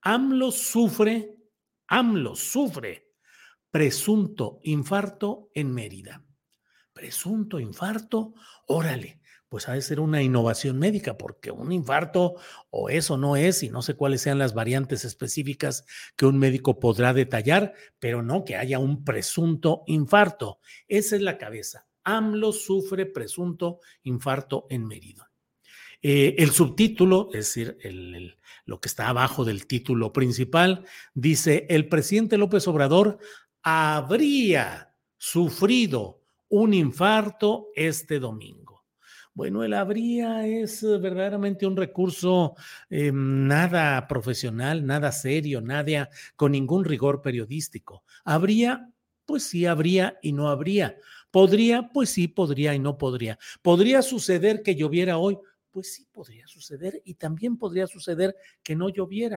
AMLO 0.00 0.52
sufre, 0.52 1.36
AMLO 1.86 2.34
sufre 2.34 3.09
presunto 3.70 4.58
infarto 4.62 5.50
en 5.54 5.72
Mérida. 5.72 6.24
Presunto 6.92 7.60
infarto, 7.60 8.34
órale, 8.66 9.20
pues 9.48 9.68
ha 9.68 9.72
de 9.72 9.82
ser 9.82 10.00
una 10.00 10.22
innovación 10.22 10.78
médica, 10.78 11.18
porque 11.18 11.50
un 11.50 11.72
infarto 11.72 12.36
o 12.70 12.88
eso 12.88 13.16
no 13.16 13.36
es, 13.36 13.62
y 13.62 13.68
no 13.68 13.82
sé 13.82 13.94
cuáles 13.94 14.22
sean 14.22 14.38
las 14.38 14.54
variantes 14.54 15.04
específicas 15.04 15.84
que 16.16 16.26
un 16.26 16.38
médico 16.38 16.78
podrá 16.78 17.12
detallar, 17.12 17.74
pero 17.98 18.22
no 18.22 18.44
que 18.44 18.56
haya 18.56 18.78
un 18.78 19.04
presunto 19.04 19.82
infarto. 19.86 20.60
Esa 20.86 21.16
es 21.16 21.22
la 21.22 21.36
cabeza. 21.36 21.86
AMLO 22.04 22.52
sufre 22.52 23.06
presunto 23.06 23.80
infarto 24.02 24.66
en 24.70 24.86
Mérida. 24.86 25.30
Eh, 26.02 26.36
el 26.38 26.50
subtítulo, 26.50 27.28
es 27.32 27.46
decir, 27.46 27.76
lo 28.64 28.80
que 28.80 28.88
está 28.88 29.08
abajo 29.08 29.44
del 29.44 29.66
título 29.66 30.12
principal, 30.12 30.86
dice, 31.12 31.66
el 31.68 31.88
presidente 31.88 32.38
López 32.38 32.66
Obrador 32.68 33.18
habría 33.62 34.94
sufrido 35.16 36.22
un 36.48 36.74
infarto 36.74 37.68
este 37.74 38.18
domingo. 38.18 38.84
Bueno, 39.32 39.62
el 39.62 39.74
habría 39.74 40.46
es 40.46 40.82
eh, 40.82 40.98
verdaderamente 40.98 41.64
un 41.66 41.76
recurso 41.76 42.56
eh, 42.88 43.12
nada 43.14 44.06
profesional, 44.08 44.84
nada 44.84 45.12
serio, 45.12 45.60
nada 45.60 46.10
con 46.34 46.52
ningún 46.52 46.84
rigor 46.84 47.22
periodístico. 47.22 48.02
Habría, 48.24 48.90
pues 49.24 49.44
sí, 49.44 49.66
habría 49.66 50.18
y 50.20 50.32
no 50.32 50.48
habría. 50.48 50.96
Podría, 51.30 51.90
pues 51.92 52.10
sí, 52.10 52.26
podría 52.26 52.74
y 52.74 52.80
no 52.80 52.98
podría. 52.98 53.38
¿Podría 53.62 54.02
suceder 54.02 54.62
que 54.62 54.74
lloviera 54.74 55.16
hoy? 55.16 55.38
Pues 55.70 55.94
sí, 55.94 56.06
podría 56.10 56.48
suceder 56.48 57.00
y 57.04 57.14
también 57.14 57.56
podría 57.56 57.86
suceder 57.86 58.34
que 58.64 58.74
no 58.74 58.88
lloviera. 58.88 59.36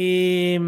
Eh, 0.00 0.60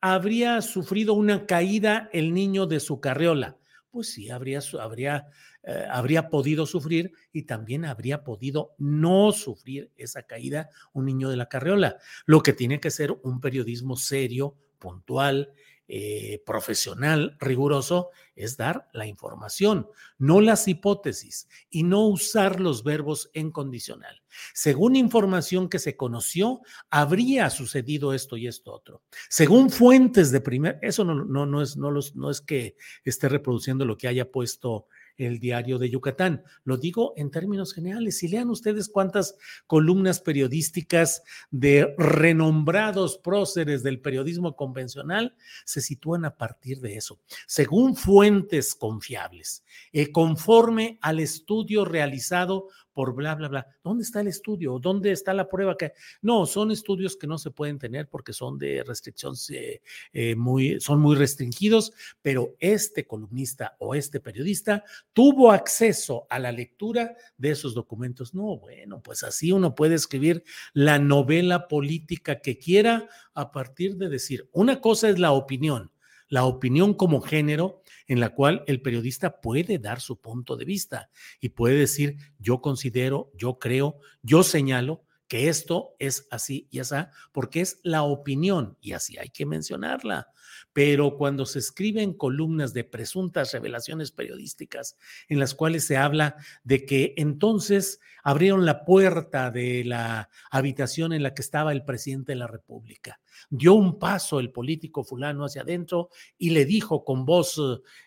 ¿Habría 0.00 0.62
sufrido 0.62 1.12
una 1.12 1.44
caída 1.44 2.08
el 2.14 2.32
niño 2.32 2.64
de 2.64 2.80
su 2.80 2.98
carriola? 2.98 3.58
Pues 3.90 4.10
sí, 4.10 4.30
habría, 4.30 4.60
habría 4.80 5.26
eh, 5.64 5.84
habría 5.90 6.30
podido 6.30 6.64
sufrir 6.64 7.12
y 7.30 7.42
también 7.42 7.84
habría 7.84 8.24
podido 8.24 8.74
no 8.78 9.32
sufrir 9.32 9.90
esa 9.98 10.22
caída 10.22 10.70
un 10.94 11.04
niño 11.04 11.28
de 11.28 11.36
la 11.36 11.50
carriola. 11.50 11.98
Lo 12.24 12.42
que 12.42 12.54
tiene 12.54 12.80
que 12.80 12.90
ser 12.90 13.12
un 13.22 13.42
periodismo 13.42 13.96
serio, 13.96 14.56
puntual, 14.78 15.52
eh, 15.92 16.40
profesional, 16.46 17.36
riguroso, 17.40 18.10
es 18.36 18.56
dar 18.56 18.88
la 18.92 19.06
información, 19.06 19.88
no 20.18 20.40
las 20.40 20.68
hipótesis 20.68 21.48
y 21.68 21.82
no 21.82 22.06
usar 22.06 22.60
los 22.60 22.84
verbos 22.84 23.28
en 23.34 23.50
condicional. 23.50 24.22
Según 24.54 24.94
información 24.94 25.68
que 25.68 25.80
se 25.80 25.96
conoció, 25.96 26.60
habría 26.90 27.50
sucedido 27.50 28.14
esto 28.14 28.36
y 28.36 28.46
esto 28.46 28.72
otro. 28.72 29.02
Según 29.28 29.68
fuentes 29.68 30.30
de 30.30 30.40
primer, 30.40 30.78
eso 30.80 31.02
no, 31.02 31.24
no, 31.24 31.44
no, 31.44 31.60
es, 31.60 31.76
no, 31.76 31.90
los, 31.90 32.14
no 32.14 32.30
es 32.30 32.40
que 32.40 32.76
esté 33.02 33.28
reproduciendo 33.28 33.84
lo 33.84 33.98
que 33.98 34.06
haya 34.06 34.30
puesto 34.30 34.86
el 35.22 35.38
diario 35.38 35.78
de 35.78 35.90
Yucatán. 35.90 36.42
Lo 36.64 36.76
digo 36.76 37.14
en 37.16 37.30
términos 37.30 37.72
generales. 37.72 38.22
Y 38.22 38.28
lean 38.28 38.50
ustedes 38.50 38.88
cuántas 38.88 39.36
columnas 39.66 40.20
periodísticas 40.20 41.22
de 41.50 41.94
renombrados 41.98 43.18
próceres 43.18 43.82
del 43.82 44.00
periodismo 44.00 44.56
convencional 44.56 45.34
se 45.64 45.80
sitúan 45.80 46.24
a 46.24 46.36
partir 46.36 46.80
de 46.80 46.96
eso, 46.96 47.18
según 47.46 47.96
fuentes 47.96 48.74
confiables, 48.74 49.64
eh, 49.92 50.10
conforme 50.12 50.98
al 51.02 51.20
estudio 51.20 51.84
realizado 51.84 52.68
por 53.00 53.14
bla, 53.14 53.34
bla, 53.34 53.48
bla. 53.48 53.66
¿Dónde 53.82 54.02
está 54.02 54.20
el 54.20 54.26
estudio? 54.26 54.78
¿Dónde 54.78 55.10
está 55.10 55.32
la 55.32 55.48
prueba? 55.48 55.74
Que... 55.74 55.94
No, 56.20 56.44
son 56.44 56.70
estudios 56.70 57.16
que 57.16 57.26
no 57.26 57.38
se 57.38 57.50
pueden 57.50 57.78
tener 57.78 58.10
porque 58.10 58.34
son 58.34 58.58
de 58.58 58.84
restricción, 58.86 59.34
eh, 59.48 59.80
eh, 60.12 60.36
muy, 60.36 60.78
son 60.80 61.00
muy 61.00 61.16
restringidos, 61.16 61.94
pero 62.20 62.56
este 62.58 63.06
columnista 63.06 63.74
o 63.78 63.94
este 63.94 64.20
periodista 64.20 64.84
tuvo 65.14 65.50
acceso 65.50 66.26
a 66.28 66.38
la 66.38 66.52
lectura 66.52 67.16
de 67.38 67.52
esos 67.52 67.72
documentos. 67.72 68.34
No, 68.34 68.58
bueno, 68.58 69.00
pues 69.00 69.22
así 69.22 69.50
uno 69.50 69.74
puede 69.74 69.94
escribir 69.94 70.44
la 70.74 70.98
novela 70.98 71.68
política 71.68 72.42
que 72.42 72.58
quiera 72.58 73.08
a 73.32 73.50
partir 73.50 73.96
de 73.96 74.10
decir, 74.10 74.46
una 74.52 74.82
cosa 74.82 75.08
es 75.08 75.18
la 75.18 75.32
opinión, 75.32 75.90
la 76.30 76.44
opinión 76.46 76.94
como 76.94 77.20
género 77.20 77.82
en 78.06 78.20
la 78.20 78.30
cual 78.30 78.64
el 78.66 78.80
periodista 78.80 79.40
puede 79.42 79.78
dar 79.78 80.00
su 80.00 80.18
punto 80.20 80.56
de 80.56 80.64
vista 80.64 81.10
y 81.40 81.50
puede 81.50 81.76
decir, 81.76 82.16
yo 82.38 82.62
considero, 82.62 83.30
yo 83.34 83.58
creo, 83.58 83.98
yo 84.22 84.42
señalo 84.42 85.04
que 85.28 85.48
esto 85.48 85.94
es 85.98 86.26
así 86.30 86.66
y 86.70 86.78
así, 86.78 86.94
porque 87.32 87.60
es 87.60 87.78
la 87.82 88.02
opinión 88.02 88.78
y 88.80 88.92
así 88.92 89.18
hay 89.18 89.28
que 89.28 89.44
mencionarla. 89.44 90.28
Pero 90.72 91.16
cuando 91.16 91.46
se 91.46 91.58
escriben 91.58 92.14
columnas 92.14 92.72
de 92.72 92.84
presuntas 92.84 93.52
revelaciones 93.52 94.12
periodísticas 94.12 94.96
en 95.28 95.38
las 95.38 95.54
cuales 95.54 95.84
se 95.84 95.96
habla 95.96 96.36
de 96.62 96.86
que 96.86 97.14
entonces 97.16 98.00
abrieron 98.22 98.64
la 98.64 98.84
puerta 98.84 99.50
de 99.50 99.84
la 99.84 100.30
habitación 100.50 101.12
en 101.12 101.22
la 101.22 101.34
que 101.34 101.42
estaba 101.42 101.72
el 101.72 101.84
presidente 101.84 102.32
de 102.32 102.36
la 102.36 102.46
República, 102.46 103.20
dio 103.48 103.74
un 103.74 103.98
paso 103.98 104.40
el 104.40 104.52
político 104.52 105.04
fulano 105.04 105.44
hacia 105.44 105.62
adentro 105.62 106.10
y 106.38 106.50
le 106.50 106.64
dijo 106.64 107.04
con 107.04 107.24
voz 107.24 107.60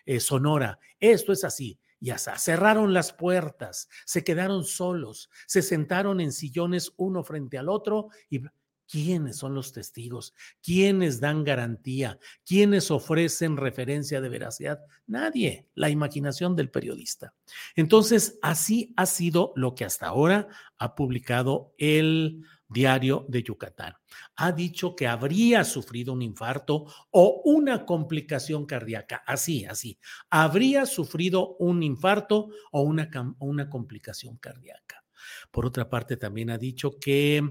eh, 0.06 0.20
sonora, 0.20 0.78
esto 0.98 1.32
es 1.32 1.44
así, 1.44 1.78
ya 2.00 2.18
cerraron 2.18 2.92
las 2.92 3.12
puertas, 3.12 3.88
se 4.04 4.24
quedaron 4.24 4.64
solos, 4.64 5.30
se 5.46 5.62
sentaron 5.62 6.20
en 6.20 6.32
sillones 6.32 6.92
uno 6.96 7.24
frente 7.24 7.56
al 7.56 7.70
otro 7.70 8.08
y 8.28 8.42
¿quiénes 8.90 9.36
son 9.38 9.54
los 9.54 9.72
testigos? 9.72 10.34
¿Quiénes 10.62 11.20
dan 11.20 11.44
garantía? 11.44 12.18
¿Quiénes 12.44 12.90
ofrecen 12.90 13.56
referencia 13.56 14.20
de 14.20 14.28
veracidad? 14.28 14.80
Nadie, 15.06 15.68
la 15.74 15.90
imaginación 15.90 16.56
del 16.56 16.70
periodista. 16.70 17.34
Entonces, 17.76 18.38
así 18.42 18.92
ha 18.96 19.06
sido 19.06 19.52
lo 19.56 19.74
que 19.74 19.84
hasta 19.84 20.06
ahora 20.06 20.48
ha 20.78 20.94
publicado 20.94 21.74
el 21.78 22.44
Diario 22.68 23.24
de 23.28 23.42
Yucatán. 23.42 23.94
Ha 24.36 24.50
dicho 24.50 24.96
que 24.96 25.06
habría 25.06 25.64
sufrido 25.64 26.12
un 26.12 26.22
infarto 26.22 26.86
o 27.10 27.42
una 27.44 27.84
complicación 27.84 28.66
cardíaca. 28.66 29.22
Así, 29.26 29.64
así. 29.64 29.98
Habría 30.30 30.86
sufrido 30.86 31.56
un 31.58 31.82
infarto 31.82 32.48
o 32.72 32.82
una, 32.82 33.08
una 33.38 33.68
complicación 33.68 34.38
cardíaca. 34.38 35.04
Por 35.50 35.66
otra 35.66 35.88
parte, 35.88 36.16
también 36.16 36.50
ha 36.50 36.58
dicho 36.58 36.98
que 36.98 37.42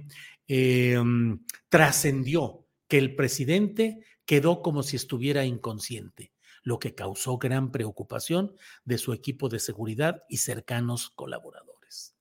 em, 0.48 1.44
trascendió 1.70 2.66
que 2.88 2.98
el 2.98 3.16
presidente 3.16 4.04
quedó 4.26 4.62
como 4.62 4.84
si 4.84 4.96
estuviera 4.96 5.46
inconsciente, 5.46 6.34
lo 6.64 6.80
que 6.80 6.96
causó 6.96 7.38
gran 7.38 7.72
preocupación 7.72 8.56
de 8.86 8.98
su 8.98 9.14
equipo 9.14 9.50
de 9.50 9.60
seguridad 9.60 10.24
y 10.30 10.38
cercanos 10.38 11.10
colaboradores. 11.10 12.16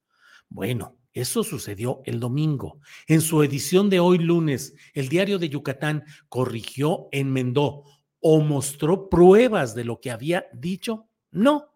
Bueno, 0.49 0.99
eso 1.13 1.45
sucedió 1.45 2.01
el 2.05 2.21
domingo. 2.21 2.81
En 3.07 3.21
su 3.21 3.43
edición 3.43 3.91
de 3.91 4.01
hoy 4.01 4.19
lunes, 4.19 4.75
el 4.95 5.09
diario 5.09 5.39
de 5.39 5.49
Yucatán 5.49 6.05
corrigió, 6.29 7.09
enmendó 7.13 7.85
o 8.21 8.41
mostró 8.41 9.09
pruebas 9.09 9.75
de 9.75 9.85
lo 9.85 10.01
que 10.01 10.11
había 10.11 10.47
dicho. 10.55 11.09
No. 11.31 11.69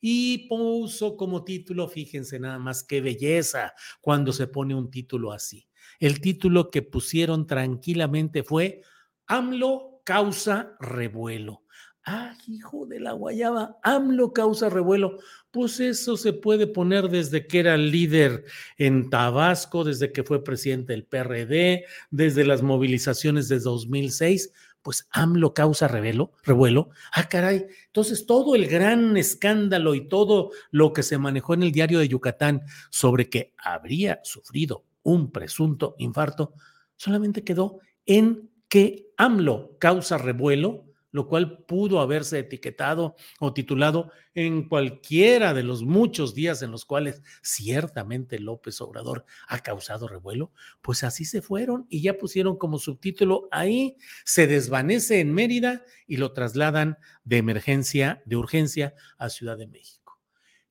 Y 0.00 0.48
puso 0.48 1.16
como 1.16 1.44
título, 1.44 1.88
fíjense 1.88 2.40
nada 2.40 2.58
más 2.58 2.82
qué 2.82 3.02
belleza 3.02 3.74
cuando 4.00 4.32
se 4.32 4.46
pone 4.46 4.74
un 4.74 4.90
título 4.90 5.32
así. 5.32 5.66
El 6.00 6.22
título 6.22 6.70
que 6.70 6.80
pusieron 6.80 7.46
tranquilamente 7.46 8.42
fue 8.42 8.80
AMLO 9.26 10.00
causa 10.02 10.74
revuelo. 10.80 11.62
Ah, 12.06 12.34
hijo 12.48 12.86
de 12.86 12.98
la 12.98 13.12
guayaba, 13.12 13.76
AMLO 13.82 14.32
causa 14.32 14.70
revuelo. 14.70 15.18
Pues 15.50 15.78
eso 15.78 16.16
se 16.16 16.32
puede 16.32 16.66
poner 16.66 17.10
desde 17.10 17.46
que 17.46 17.60
era 17.60 17.76
líder 17.76 18.46
en 18.78 19.10
Tabasco, 19.10 19.84
desde 19.84 20.10
que 20.10 20.24
fue 20.24 20.42
presidente 20.42 20.94
del 20.94 21.04
PRD, 21.04 21.84
desde 22.10 22.46
las 22.46 22.62
movilizaciones 22.62 23.48
de 23.48 23.60
2006. 23.60 24.54
Pues 24.80 25.06
AMLO 25.10 25.52
causa 25.52 25.86
revuelo, 25.86 26.32
revuelo. 26.42 26.88
Ah, 27.12 27.28
caray. 27.28 27.66
Entonces, 27.88 28.24
todo 28.24 28.54
el 28.54 28.66
gran 28.68 29.18
escándalo 29.18 29.94
y 29.94 30.08
todo 30.08 30.52
lo 30.70 30.94
que 30.94 31.02
se 31.02 31.18
manejó 31.18 31.52
en 31.52 31.64
el 31.64 31.72
diario 31.72 31.98
de 31.98 32.08
Yucatán 32.08 32.62
sobre 32.88 33.28
que 33.28 33.52
habría 33.58 34.20
sufrido 34.24 34.86
un 35.02 35.30
presunto 35.30 35.94
infarto, 35.98 36.54
solamente 36.96 37.44
quedó 37.44 37.80
en 38.06 38.50
que 38.68 39.08
AMLO 39.16 39.76
causa 39.78 40.18
revuelo 40.18 40.90
lo 41.12 41.26
cual 41.26 41.64
pudo 41.64 42.00
haberse 42.00 42.38
etiquetado 42.38 43.16
o 43.40 43.52
titulado 43.52 44.12
en 44.34 44.68
cualquiera 44.68 45.54
de 45.54 45.62
los 45.62 45.82
muchos 45.82 46.34
días 46.34 46.62
en 46.62 46.70
los 46.70 46.84
cuales 46.84 47.22
ciertamente 47.42 48.38
López 48.38 48.80
Obrador 48.80 49.24
ha 49.48 49.58
causado 49.60 50.06
revuelo, 50.08 50.52
pues 50.82 51.04
así 51.04 51.24
se 51.24 51.42
fueron 51.42 51.86
y 51.88 52.02
ya 52.02 52.16
pusieron 52.16 52.56
como 52.56 52.78
subtítulo 52.78 53.48
ahí, 53.50 53.96
se 54.24 54.46
desvanece 54.46 55.20
en 55.20 55.32
Mérida 55.34 55.84
y 56.06 56.16
lo 56.18 56.32
trasladan 56.32 56.98
de 57.24 57.38
emergencia, 57.38 58.22
de 58.24 58.36
urgencia 58.36 58.94
a 59.18 59.30
Ciudad 59.30 59.58
de 59.58 59.66
México. 59.66 60.20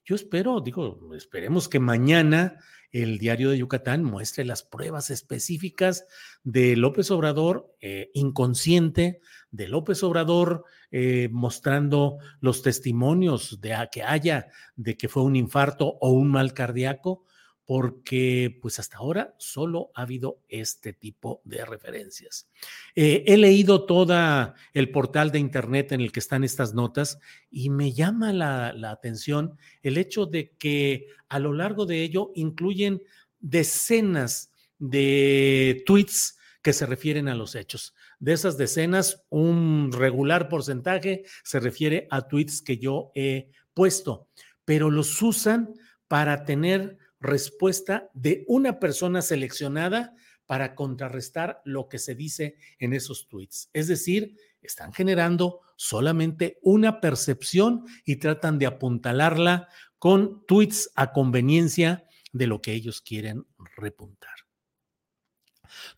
Yo 0.06 0.16
espero, 0.16 0.60
digo, 0.62 1.14
esperemos 1.16 1.70
que 1.70 1.80
mañana 1.80 2.58
el 2.92 3.18
diario 3.20 3.52
de 3.52 3.58
Yucatán 3.58 4.04
muestre 4.04 4.46
las 4.46 4.64
pruebas 4.64 5.10
específicas 5.10 6.06
de 6.44 6.76
López 6.76 7.12
Obrador 7.12 7.76
eh, 7.82 8.10
inconsciente, 8.14 9.22
de 9.52 9.68
López 9.68 10.04
Obrador 10.04 10.66
eh, 10.92 11.30
mostrando 11.32 12.18
los 12.40 12.62
testimonios 12.62 13.62
de 13.62 13.76
que 13.92 14.04
haya 14.04 14.48
de 14.76 14.98
que 14.98 15.08
fue 15.08 15.24
un 15.24 15.36
infarto 15.36 15.98
o 16.02 16.10
un 16.10 16.30
mal 16.30 16.54
cardíaco, 16.54 17.26
porque 17.70 18.58
pues 18.64 18.80
hasta 18.80 18.98
ahora 18.98 19.36
solo 19.38 19.92
ha 19.94 20.02
habido 20.02 20.42
este 20.50 20.92
tipo 20.92 21.40
de 21.44 21.64
referencias. 21.66 22.50
Eh, 22.96 23.24
he 23.28 23.38
leído 23.38 23.86
todo 23.86 24.56
el 24.74 24.90
portal 24.90 25.30
de 25.30 25.38
internet 25.38 25.92
en 25.92 26.02
el 26.02 26.12
que 26.12 26.20
están 26.20 26.44
estas 26.44 26.74
notas 26.74 27.20
y 27.52 27.70
me 27.70 27.94
llama 27.94 28.34
la, 28.34 28.74
la 28.74 28.90
atención 28.90 29.56
el 29.84 30.00
hecho 30.00 30.26
de 30.26 30.50
que 30.58 31.10
a 31.28 31.38
lo 31.38 31.54
largo 31.54 31.86
de 31.86 32.02
ello 32.02 32.32
incluyen 32.34 33.04
decenas 33.40 34.52
de 34.80 35.84
tweets 35.86 36.40
que 36.64 36.74
se 36.74 36.88
refieren 36.88 37.28
a 37.28 37.36
los 37.36 37.54
hechos. 37.54 37.94
De 38.18 38.34
esas 38.34 38.58
decenas, 38.58 39.28
un 39.30 39.92
regular 39.92 40.50
porcentaje 40.50 41.22
se 41.44 41.60
refiere 41.60 42.08
a 42.10 42.28
tweets 42.28 42.64
que 42.64 42.80
yo 42.80 43.12
he 43.14 43.52
puesto, 43.76 44.28
pero 44.66 44.90
los 44.90 45.22
usan 45.22 45.76
para 46.08 46.46
tener 46.46 46.98
respuesta 47.20 48.10
de 48.14 48.44
una 48.48 48.80
persona 48.80 49.22
seleccionada 49.22 50.16
para 50.46 50.74
contrarrestar 50.74 51.62
lo 51.64 51.90
que 51.90 52.00
se 52.00 52.16
dice 52.16 52.56
en 52.80 52.94
esos 52.94 53.28
tweets. 53.28 53.70
Es 53.74 53.88
decir, 53.88 54.36
están 54.62 54.94
generando 54.94 55.62
solamente 55.76 56.60
una 56.64 57.02
percepción 57.02 57.86
y 58.04 58.16
tratan 58.16 58.58
de 58.58 58.66
apuntalarla 58.66 59.70
con 60.00 60.46
tweets 60.48 60.92
a 60.96 61.12
conveniencia 61.12 62.08
de 62.32 62.48
lo 62.48 62.62
que 62.62 62.74
ellos 62.74 63.02
quieren 63.02 63.46
repuntar. 63.76 64.39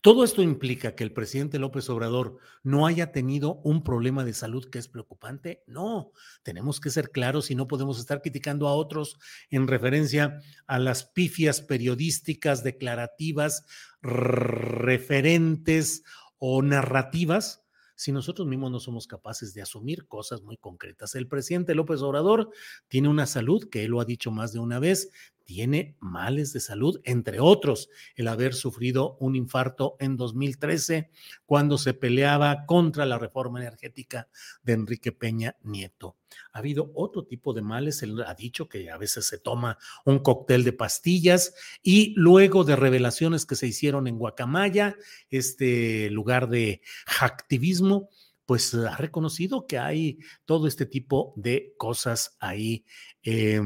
Todo 0.00 0.24
esto 0.24 0.42
implica 0.42 0.94
que 0.94 1.04
el 1.04 1.12
presidente 1.12 1.58
López 1.58 1.88
Obrador 1.90 2.38
no 2.62 2.86
haya 2.86 3.12
tenido 3.12 3.60
un 3.64 3.82
problema 3.82 4.24
de 4.24 4.34
salud 4.34 4.68
que 4.70 4.78
es 4.78 4.88
preocupante. 4.88 5.62
No, 5.66 6.12
tenemos 6.42 6.80
que 6.80 6.90
ser 6.90 7.10
claros 7.10 7.50
y 7.50 7.54
no 7.54 7.68
podemos 7.68 7.98
estar 7.98 8.22
criticando 8.22 8.68
a 8.68 8.74
otros 8.74 9.18
en 9.50 9.66
referencia 9.66 10.40
a 10.66 10.78
las 10.78 11.04
pifias 11.04 11.60
periodísticas, 11.60 12.64
declarativas, 12.64 13.64
referentes 14.02 16.02
o 16.38 16.62
narrativas 16.62 17.60
si 17.94 18.10
nosotros 18.10 18.48
mismos 18.48 18.72
no 18.72 18.80
somos 18.80 19.06
capaces 19.06 19.54
de 19.54 19.62
asumir 19.62 20.08
cosas 20.08 20.42
muy 20.42 20.56
concretas. 20.56 21.14
El 21.14 21.28
presidente 21.28 21.74
López 21.74 22.02
Obrador 22.02 22.50
tiene 22.88 23.08
una 23.08 23.26
salud 23.26 23.68
que 23.70 23.84
él 23.84 23.92
lo 23.92 24.00
ha 24.00 24.04
dicho 24.04 24.32
más 24.32 24.52
de 24.52 24.58
una 24.58 24.80
vez, 24.80 25.10
tiene 25.44 25.96
males 26.00 26.52
de 26.52 26.60
salud, 26.60 27.00
entre 27.04 27.40
otros, 27.40 27.88
el 28.16 28.28
haber 28.28 28.54
sufrido 28.54 29.16
un 29.20 29.36
infarto 29.36 29.96
en 29.98 30.16
2013 30.16 31.10
cuando 31.46 31.78
se 31.78 31.94
peleaba 31.94 32.64
contra 32.66 33.06
la 33.06 33.18
reforma 33.18 33.60
energética 33.60 34.28
de 34.62 34.72
Enrique 34.74 35.12
Peña 35.12 35.56
Nieto. 35.62 36.16
Ha 36.52 36.60
habido 36.60 36.90
otro 36.94 37.24
tipo 37.24 37.52
de 37.52 37.62
males, 37.62 38.02
él 38.02 38.22
ha 38.26 38.34
dicho 38.34 38.68
que 38.68 38.90
a 38.90 38.96
veces 38.96 39.26
se 39.26 39.38
toma 39.38 39.78
un 40.04 40.20
cóctel 40.20 40.64
de 40.64 40.72
pastillas 40.72 41.54
y 41.82 42.14
luego 42.16 42.64
de 42.64 42.76
revelaciones 42.76 43.46
que 43.46 43.56
se 43.56 43.66
hicieron 43.66 44.06
en 44.06 44.18
Guacamaya, 44.18 44.96
este 45.30 46.10
lugar 46.10 46.48
de 46.48 46.80
activismo, 47.20 48.08
pues 48.46 48.74
ha 48.74 48.96
reconocido 48.96 49.66
que 49.66 49.78
hay 49.78 50.18
todo 50.44 50.66
este 50.66 50.86
tipo 50.86 51.32
de 51.36 51.74
cosas 51.76 52.36
ahí. 52.40 52.84
Eh, 53.22 53.60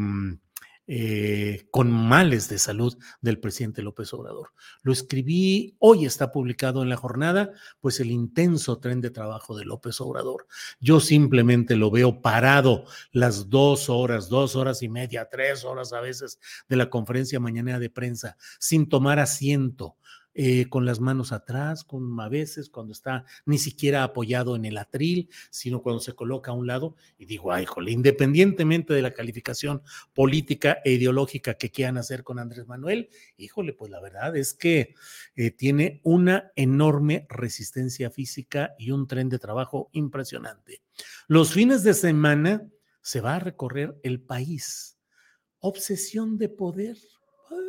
eh, 0.88 1.66
con 1.70 1.90
males 1.90 2.48
de 2.48 2.58
salud 2.58 2.96
del 3.20 3.40
presidente 3.40 3.82
López 3.82 4.12
Obrador. 4.12 4.52
Lo 4.82 4.92
escribí, 4.92 5.74
hoy 5.78 6.06
está 6.06 6.30
publicado 6.30 6.82
en 6.82 6.88
la 6.88 6.96
jornada, 6.96 7.52
pues 7.80 7.98
el 8.00 8.10
intenso 8.10 8.78
tren 8.78 9.00
de 9.00 9.10
trabajo 9.10 9.56
de 9.56 9.64
López 9.64 10.00
Obrador. 10.00 10.46
Yo 10.78 11.00
simplemente 11.00 11.76
lo 11.76 11.90
veo 11.90 12.22
parado 12.22 12.84
las 13.10 13.50
dos 13.50 13.90
horas, 13.90 14.28
dos 14.28 14.54
horas 14.54 14.82
y 14.82 14.88
media, 14.88 15.28
tres 15.30 15.64
horas 15.64 15.92
a 15.92 16.00
veces 16.00 16.38
de 16.68 16.76
la 16.76 16.88
conferencia 16.88 17.40
mañana 17.40 17.78
de 17.78 17.90
prensa, 17.90 18.36
sin 18.58 18.88
tomar 18.88 19.18
asiento, 19.18 19.96
eh, 20.38 20.68
con 20.68 20.84
las 20.84 21.00
manos 21.00 21.32
atrás, 21.32 21.82
con 21.82 22.20
a 22.20 22.28
veces 22.28 22.68
cuando 22.68 22.92
está 22.92 23.24
ni 23.46 23.56
siquiera 23.56 24.02
apoyado 24.02 24.54
en 24.54 24.66
el 24.66 24.76
atril, 24.76 25.30
sino 25.48 25.80
cuando 25.80 25.98
se 25.98 26.12
coloca 26.12 26.50
a 26.50 26.54
un 26.54 26.66
lado 26.66 26.94
y 27.16 27.24
digo, 27.24 27.52
ay, 27.52 27.64
jole, 27.64 27.90
independientemente 27.90 28.92
de 28.92 29.00
la 29.00 29.14
calificación 29.14 29.80
política 30.12 30.76
e 30.84 30.92
ideológica 30.92 31.54
que 31.54 31.70
quieran 31.70 31.96
hacer 31.96 32.22
con 32.22 32.38
Andrés 32.38 32.66
Manuel, 32.66 33.08
híjole, 33.38 33.72
pues 33.72 33.90
la 33.90 33.98
verdad 33.98 34.36
es 34.36 34.52
que 34.52 34.94
eh, 35.36 35.52
tiene 35.52 36.02
una 36.04 36.52
enorme 36.54 37.26
resistencia 37.30 38.10
física 38.10 38.74
y 38.78 38.90
un 38.90 39.06
tren 39.06 39.30
de 39.30 39.38
trabajo 39.38 39.88
impresionante. 39.92 40.82
Los 41.28 41.54
fines 41.54 41.82
de 41.82 41.94
semana 41.94 42.68
se 43.00 43.22
va 43.22 43.36
a 43.36 43.40
recorrer 43.40 43.98
el 44.02 44.20
país. 44.20 44.98
Obsesión 45.60 46.36
de 46.36 46.50
poder 46.50 46.98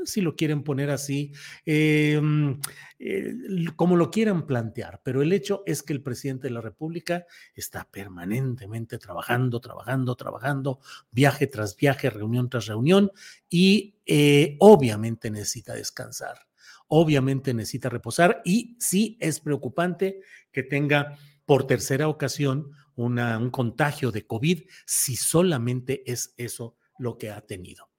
si 0.05 0.21
lo 0.21 0.35
quieren 0.35 0.63
poner 0.63 0.89
así, 0.89 1.31
em, 1.65 2.59
eh, 2.99 3.33
como 3.75 3.95
lo 3.95 4.09
quieran 4.09 4.47
plantear, 4.47 5.01
pero 5.03 5.21
el 5.21 5.33
hecho 5.33 5.63
es 5.65 5.83
que 5.83 5.93
el 5.93 6.01
presidente 6.01 6.47
de 6.47 6.53
la 6.53 6.61
República 6.61 7.25
está 7.53 7.87
permanentemente 7.89 8.97
trabajando, 8.97 9.59
trabajando, 9.59 10.15
trabajando, 10.15 10.79
viaje 11.11 11.47
tras 11.47 11.75
viaje, 11.75 12.09
reunión 12.09 12.49
tras 12.49 12.67
reunión, 12.67 13.11
y 13.49 13.95
eh, 14.05 14.55
obviamente 14.59 15.29
necesita 15.29 15.73
descansar, 15.73 16.47
obviamente 16.87 17.53
necesita 17.53 17.89
reposar, 17.89 18.41
y 18.45 18.77
sí 18.79 19.17
es 19.19 19.39
preocupante 19.39 20.21
que 20.51 20.63
tenga 20.63 21.17
por 21.45 21.67
tercera 21.67 22.07
ocasión 22.07 22.71
un 22.95 23.49
contagio 23.51 24.11
de 24.11 24.25
COVID, 24.25 24.63
si 24.85 25.15
solamente 25.15 26.03
es 26.11 26.33
eso 26.35 26.77
lo 26.97 27.17
que 27.17 27.29
ha 27.29 27.41
tenido. 27.41 27.89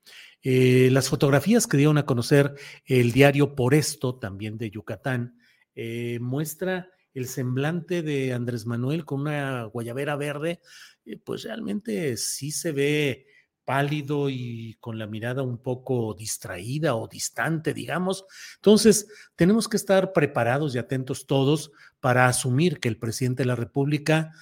Eh, 0.42 0.88
las 0.92 1.08
fotografías 1.08 1.66
que 1.66 1.76
dieron 1.76 1.98
a 1.98 2.06
conocer 2.06 2.54
el 2.84 3.12
diario 3.12 3.54
Por 3.54 3.74
Esto, 3.74 4.18
también 4.18 4.56
de 4.56 4.70
Yucatán, 4.70 5.38
eh, 5.74 6.18
muestra 6.20 6.90
el 7.12 7.26
semblante 7.26 8.02
de 8.02 8.32
Andrés 8.32 8.64
Manuel 8.64 9.04
con 9.04 9.22
una 9.22 9.64
guayabera 9.64 10.16
verde, 10.16 10.60
eh, 11.04 11.18
pues 11.22 11.42
realmente 11.42 12.16
sí 12.16 12.52
se 12.52 12.72
ve 12.72 13.26
pálido 13.64 14.30
y 14.30 14.76
con 14.80 14.98
la 14.98 15.06
mirada 15.06 15.42
un 15.42 15.58
poco 15.58 16.14
distraída 16.14 16.94
o 16.94 17.08
distante, 17.08 17.74
digamos. 17.74 18.24
Entonces, 18.56 19.08
tenemos 19.36 19.68
que 19.68 19.76
estar 19.76 20.12
preparados 20.12 20.74
y 20.74 20.78
atentos 20.78 21.26
todos 21.26 21.72
para 22.00 22.26
asumir 22.26 22.80
que 22.80 22.88
el 22.88 22.96
presidente 22.96 23.42
de 23.42 23.48
la 23.48 23.56
República 23.56 24.32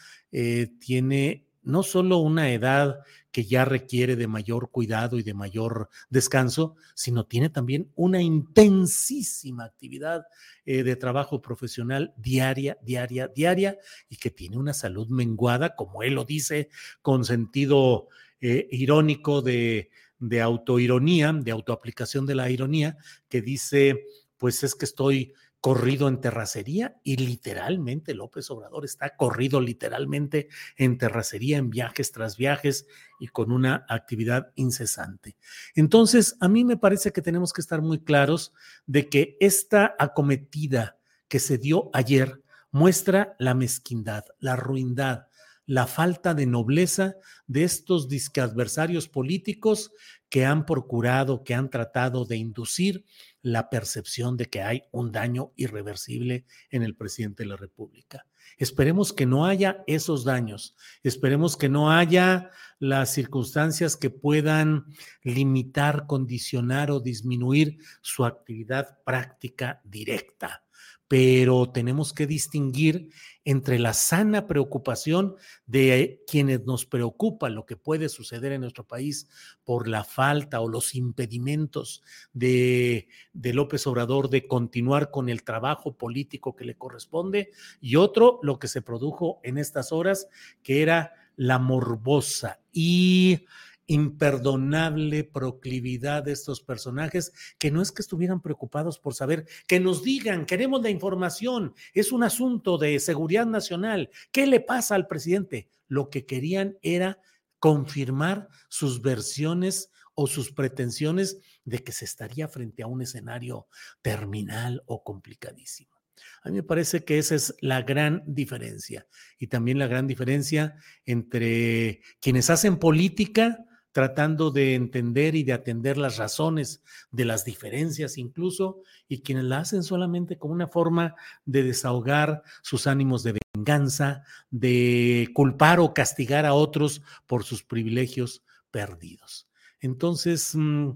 tiene 0.78 1.45
no 1.66 1.82
solo 1.82 2.18
una 2.18 2.52
edad 2.52 3.00
que 3.32 3.44
ya 3.44 3.64
requiere 3.64 4.16
de 4.16 4.28
mayor 4.28 4.70
cuidado 4.70 5.18
y 5.18 5.24
de 5.24 5.34
mayor 5.34 5.90
descanso, 6.08 6.76
sino 6.94 7.26
tiene 7.26 7.50
también 7.50 7.90
una 7.96 8.22
intensísima 8.22 9.64
actividad 9.64 10.26
eh, 10.64 10.84
de 10.84 10.96
trabajo 10.96 11.42
profesional 11.42 12.14
diaria, 12.16 12.78
diaria, 12.82 13.28
diaria, 13.28 13.78
y 14.08 14.16
que 14.16 14.30
tiene 14.30 14.56
una 14.56 14.72
salud 14.72 15.08
menguada, 15.08 15.74
como 15.74 16.02
él 16.02 16.14
lo 16.14 16.24
dice, 16.24 16.70
con 17.02 17.24
sentido 17.24 18.08
eh, 18.40 18.68
irónico 18.70 19.42
de, 19.42 19.90
de 20.20 20.40
autoironía, 20.40 21.32
de 21.32 21.50
autoaplicación 21.50 22.26
de 22.26 22.36
la 22.36 22.48
ironía, 22.48 22.96
que 23.28 23.42
dice, 23.42 24.04
pues 24.38 24.62
es 24.62 24.76
que 24.76 24.84
estoy 24.84 25.34
corrido 25.66 26.06
en 26.06 26.20
terracería 26.20 27.00
y 27.02 27.16
literalmente 27.16 28.14
López 28.14 28.48
Obrador 28.52 28.84
está 28.84 29.16
corrido 29.16 29.60
literalmente 29.60 30.46
en 30.76 30.96
terracería, 30.96 31.58
en 31.58 31.70
viajes 31.70 32.12
tras 32.12 32.36
viajes 32.36 32.86
y 33.18 33.26
con 33.26 33.50
una 33.50 33.84
actividad 33.88 34.52
incesante. 34.54 35.36
Entonces, 35.74 36.36
a 36.38 36.46
mí 36.46 36.64
me 36.64 36.76
parece 36.76 37.10
que 37.10 37.20
tenemos 37.20 37.52
que 37.52 37.62
estar 37.62 37.82
muy 37.82 37.98
claros 37.98 38.54
de 38.86 39.08
que 39.08 39.36
esta 39.40 39.96
acometida 39.98 40.98
que 41.26 41.40
se 41.40 41.58
dio 41.58 41.90
ayer 41.92 42.44
muestra 42.70 43.34
la 43.40 43.54
mezquindad, 43.54 44.22
la 44.38 44.54
ruindad, 44.54 45.26
la 45.66 45.86
falta 45.88 46.32
de 46.32 46.46
nobleza 46.46 47.16
de 47.46 47.64
estos 47.64 48.08
adversarios 48.36 49.08
políticos 49.08 49.92
que 50.28 50.44
han 50.44 50.64
procurado, 50.64 51.44
que 51.44 51.54
han 51.54 51.70
tratado 51.70 52.24
de 52.24 52.36
inducir 52.36 53.04
la 53.42 53.68
percepción 53.68 54.36
de 54.36 54.46
que 54.46 54.62
hay 54.62 54.82
un 54.92 55.12
daño 55.12 55.52
irreversible 55.56 56.46
en 56.70 56.82
el 56.82 56.96
presidente 56.96 57.42
de 57.42 57.50
la 57.50 57.56
República. 57.56 58.26
Esperemos 58.58 59.12
que 59.12 59.26
no 59.26 59.44
haya 59.44 59.82
esos 59.86 60.24
daños, 60.24 60.76
esperemos 61.02 61.56
que 61.56 61.68
no 61.68 61.90
haya 61.90 62.50
las 62.78 63.12
circunstancias 63.12 63.96
que 63.96 64.10
puedan 64.10 64.86
limitar, 65.22 66.06
condicionar 66.06 66.90
o 66.90 67.00
disminuir 67.00 67.78
su 68.02 68.24
actividad 68.24 68.98
práctica 69.04 69.80
directa 69.84 70.65
pero 71.08 71.70
tenemos 71.70 72.12
que 72.12 72.26
distinguir 72.26 73.10
entre 73.44 73.78
la 73.78 73.94
sana 73.94 74.46
preocupación 74.46 75.36
de 75.66 76.22
quienes 76.26 76.64
nos 76.64 76.84
preocupa 76.84 77.48
lo 77.48 77.64
que 77.64 77.76
puede 77.76 78.08
suceder 78.08 78.52
en 78.52 78.62
nuestro 78.62 78.84
país 78.84 79.28
por 79.62 79.86
la 79.86 80.02
falta 80.02 80.60
o 80.60 80.68
los 80.68 80.96
impedimentos 80.96 82.02
de, 82.32 83.08
de, 83.32 83.54
López 83.54 83.86
Obrador 83.86 84.30
de 84.30 84.48
continuar 84.48 85.12
con 85.12 85.28
el 85.28 85.44
trabajo 85.44 85.96
político 85.96 86.56
que 86.56 86.64
le 86.64 86.76
corresponde, 86.76 87.50
y 87.80 87.96
otro, 87.96 88.40
lo 88.42 88.58
que 88.58 88.68
se 88.68 88.82
produjo 88.82 89.38
en 89.44 89.58
estas 89.58 89.92
horas, 89.92 90.28
que 90.64 90.82
era 90.82 91.12
la 91.36 91.58
morbosa. 91.58 92.60
Y 92.72 93.44
imperdonable 93.86 95.24
proclividad 95.24 96.24
de 96.24 96.32
estos 96.32 96.60
personajes, 96.60 97.32
que 97.58 97.70
no 97.70 97.82
es 97.82 97.92
que 97.92 98.02
estuvieran 98.02 98.40
preocupados 98.40 98.98
por 98.98 99.14
saber, 99.14 99.46
que 99.66 99.80
nos 99.80 100.02
digan, 100.02 100.46
queremos 100.46 100.82
la 100.82 100.90
información, 100.90 101.74
es 101.94 102.12
un 102.12 102.24
asunto 102.24 102.78
de 102.78 102.98
seguridad 102.98 103.46
nacional, 103.46 104.10
¿qué 104.32 104.46
le 104.46 104.60
pasa 104.60 104.94
al 104.94 105.06
presidente? 105.06 105.68
Lo 105.88 106.10
que 106.10 106.26
querían 106.26 106.78
era 106.82 107.20
confirmar 107.58 108.48
sus 108.68 109.00
versiones 109.02 109.90
o 110.14 110.26
sus 110.26 110.52
pretensiones 110.52 111.38
de 111.64 111.78
que 111.84 111.92
se 111.92 112.04
estaría 112.04 112.48
frente 112.48 112.82
a 112.82 112.86
un 112.86 113.02
escenario 113.02 113.68
terminal 114.02 114.82
o 114.86 115.04
complicadísimo. 115.04 115.96
A 116.42 116.48
mí 116.48 116.56
me 116.56 116.62
parece 116.62 117.04
que 117.04 117.18
esa 117.18 117.34
es 117.34 117.54
la 117.60 117.82
gran 117.82 118.22
diferencia 118.26 119.06
y 119.38 119.48
también 119.48 119.78
la 119.78 119.86
gran 119.86 120.06
diferencia 120.06 120.76
entre 121.04 122.00
quienes 122.20 122.48
hacen 122.50 122.78
política 122.78 123.66
tratando 123.96 124.50
de 124.50 124.74
entender 124.74 125.34
y 125.34 125.42
de 125.42 125.54
atender 125.54 125.96
las 125.96 126.18
razones 126.18 126.82
de 127.12 127.24
las 127.24 127.46
diferencias 127.46 128.18
incluso, 128.18 128.82
y 129.08 129.22
quienes 129.22 129.44
la 129.44 129.60
hacen 129.60 129.82
solamente 129.82 130.36
como 130.36 130.52
una 130.52 130.68
forma 130.68 131.14
de 131.46 131.62
desahogar 131.62 132.42
sus 132.60 132.86
ánimos 132.86 133.22
de 133.22 133.38
venganza, 133.54 134.22
de 134.50 135.30
culpar 135.32 135.80
o 135.80 135.94
castigar 135.94 136.44
a 136.44 136.52
otros 136.52 137.00
por 137.24 137.44
sus 137.44 137.62
privilegios 137.62 138.44
perdidos. 138.70 139.48
Entonces, 139.80 140.54
mm, 140.54 140.90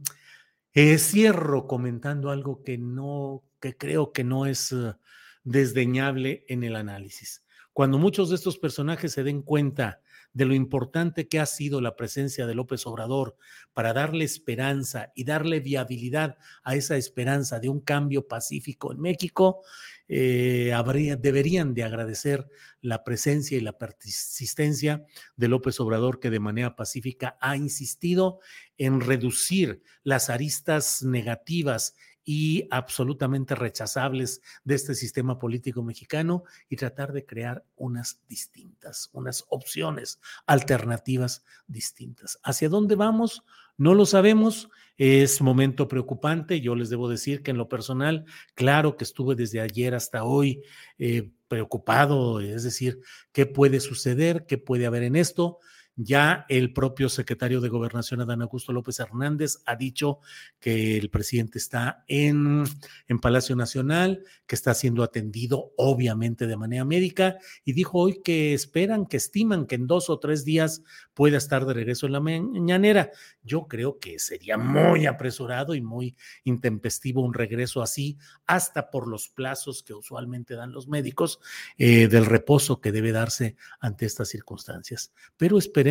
eh, 0.75 0.99
cierro 0.99 1.67
comentando 1.67 2.29
algo 2.29 2.63
que 2.63 2.77
no, 2.77 3.45
que 3.63 3.79
creo 3.79 4.13
que 4.13 4.25
no 4.25 4.45
es 4.45 4.73
uh, 4.73 4.95
desdeñable 5.43 6.45
en 6.49 6.65
el 6.65 6.77
análisis. 6.77 7.47
Cuando 7.73 7.97
muchos 7.97 8.29
de 8.29 8.37
estos 8.37 8.59
personajes 8.59 9.13
se 9.13 9.25
den 9.25 9.41
cuenta 9.41 10.03
de 10.33 10.45
lo 10.45 10.55
importante 10.55 11.29
que 11.29 11.41
ha 11.41 11.47
sido 11.47 11.81
la 11.81 11.97
presencia 11.97 12.47
de 12.47 12.55
López 12.55 12.87
Obrador 12.87 13.37
para 13.73 13.93
darle 13.93 14.25
esperanza 14.25 15.13
y 15.15 15.25
darle 15.25 15.61
viabilidad 15.61 16.37
a 16.63 16.77
esa 16.77 16.97
esperanza 16.97 17.59
de 17.59 17.69
un 17.69 17.81
cambio 17.81 18.29
pacífico 18.29 18.93
en 18.93 19.01
México, 19.01 19.63
eh, 20.09 20.73
deberían 21.21 21.75
de 21.75 21.85
agradecer 21.85 22.49
la 22.81 23.05
presencia 23.05 23.57
y 23.57 23.61
la 23.61 23.79
persistencia 23.79 25.05
de 25.37 25.49
López 25.49 25.79
Obrador, 25.81 26.21
que 26.21 26.31
de 26.31 26.41
manera 26.41 26.75
pacífica 26.75 27.37
ha 27.41 27.57
insistido 27.57 28.41
en 28.77 29.01
reducir 29.01 29.83
las 30.03 30.31
aristas 30.31 31.03
negativas 31.03 31.95
y 32.25 32.67
absolutamente 32.71 33.55
rechazables 33.55 34.41
de 34.65 34.75
este 34.75 34.95
sistema 34.95 35.39
político 35.39 35.83
mexicano 35.83 36.45
y 36.69 36.77
tratar 36.77 37.13
de 37.13 37.25
crear 37.25 37.65
unas 37.77 38.21
distintas, 38.29 39.11
unas 39.13 39.45
opciones 39.49 40.21
alternativas 40.47 41.45
distintas. 41.67 42.39
¿Hacia 42.43 42.69
dónde 42.69 42.95
vamos? 42.95 43.45
No 43.77 43.95
lo 43.95 44.05
sabemos, 44.05 44.69
es 44.99 45.41
momento 45.41 45.89
preocupante. 45.89 46.61
Yo 46.61 46.75
les 46.75 46.91
debo 46.91 47.09
decir 47.09 47.43
que 47.43 47.51
en 47.51 47.57
lo 47.57 47.69
personal, 47.69 48.27
claro 48.55 48.99
que 48.99 49.05
estuve 49.05 49.35
desde 49.35 49.63
ayer 49.63 49.95
hasta 49.95 50.25
hoy 50.25 50.63
eh, 50.99 51.31
preocupado, 51.49 52.41
es 52.41 52.63
decir, 52.63 53.01
¿qué 53.33 53.47
puede 53.47 53.81
suceder? 53.81 54.45
¿Qué 54.47 54.59
puede 54.59 54.85
haber 54.85 55.05
en 55.05 55.17
esto? 55.17 55.59
Ya 55.97 56.47
el 56.49 56.73
propio 56.73 57.09
secretario 57.09 57.61
de 57.61 57.69
Gobernación, 57.69 58.23
Adán 58.23 58.41
Augusto 58.41 58.73
López 58.73 59.01
Hernández, 59.01 59.59
ha 59.67 59.77
dicho 59.77 60.21
que 60.59 60.97
el 60.97 61.11
presidente 61.11 61.59
está 61.59 62.05
en, 62.07 62.65
en 63.07 63.19
Palacio 63.19 63.55
Nacional, 63.55 64.25
que 64.47 64.55
está 64.55 64.73
siendo 64.73 65.03
atendido 65.03 65.73
obviamente 65.77 66.47
de 66.47 66.57
manera 66.57 66.85
médica, 66.85 67.37
y 67.65 67.75
dijo 67.75 67.99
hoy 67.99 68.23
que 68.23 68.55
esperan, 68.55 69.05
que 69.05 69.19
estiman 69.19 69.67
que 69.67 69.75
en 69.75 69.87
dos 69.87 70.09
o 70.09 70.19
tres 70.19 70.45
días 70.45 70.83
pueda 71.13 71.37
estar 71.37 71.67
de 71.67 71.75
regreso 71.75 72.07
en 72.07 72.13
la 72.13 72.21
mañanera. 72.21 73.11
Yo 73.43 73.67
creo 73.69 73.99
que 73.99 74.19
sería 74.19 74.57
muy 74.57 75.07
apresurado 75.07 75.75
y 75.75 75.83
muy 75.83 76.17
intempestivo 76.45 77.21
un 77.21 77.35
regreso 77.35 77.83
así, 77.83 78.17
hasta 78.47 78.91
por 78.91 79.07
los 79.07 79.29
plazos 79.29 79.83
que 79.83 79.93
usualmente 79.93 80.55
dan 80.55 80.73
los 80.73 80.89
médicos 80.89 81.41
eh, 81.77 82.09
del 82.09 82.25
reposo 82.25 82.81
que 82.81 82.93
debe 82.93 83.13
darse 83.13 83.57
ante 83.81 84.07
estas 84.07 84.29
circunstancias. 84.29 85.13
Pero 85.37 85.59
esperemos 85.59 85.90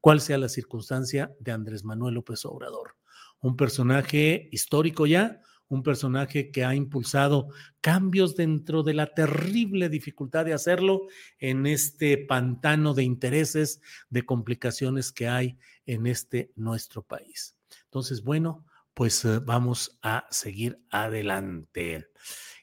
cuál 0.00 0.20
sea 0.20 0.38
la 0.38 0.48
circunstancia 0.48 1.34
de 1.40 1.52
Andrés 1.52 1.84
Manuel 1.84 2.14
López 2.14 2.44
Obrador. 2.44 2.96
Un 3.40 3.56
personaje 3.56 4.48
histórico 4.52 5.06
ya, 5.06 5.40
un 5.68 5.82
personaje 5.82 6.50
que 6.50 6.64
ha 6.64 6.74
impulsado 6.74 7.48
cambios 7.80 8.34
dentro 8.36 8.82
de 8.82 8.94
la 8.94 9.06
terrible 9.06 9.88
dificultad 9.88 10.44
de 10.44 10.54
hacerlo 10.54 11.02
en 11.38 11.66
este 11.66 12.16
pantano 12.16 12.94
de 12.94 13.04
intereses, 13.04 13.80
de 14.08 14.24
complicaciones 14.24 15.12
que 15.12 15.28
hay 15.28 15.58
en 15.86 16.06
este 16.06 16.52
nuestro 16.56 17.02
país. 17.02 17.54
Entonces, 17.84 18.22
bueno, 18.22 18.64
pues 18.94 19.24
eh, 19.24 19.38
vamos 19.38 19.98
a 20.02 20.26
seguir 20.30 20.80
adelante. 20.90 22.08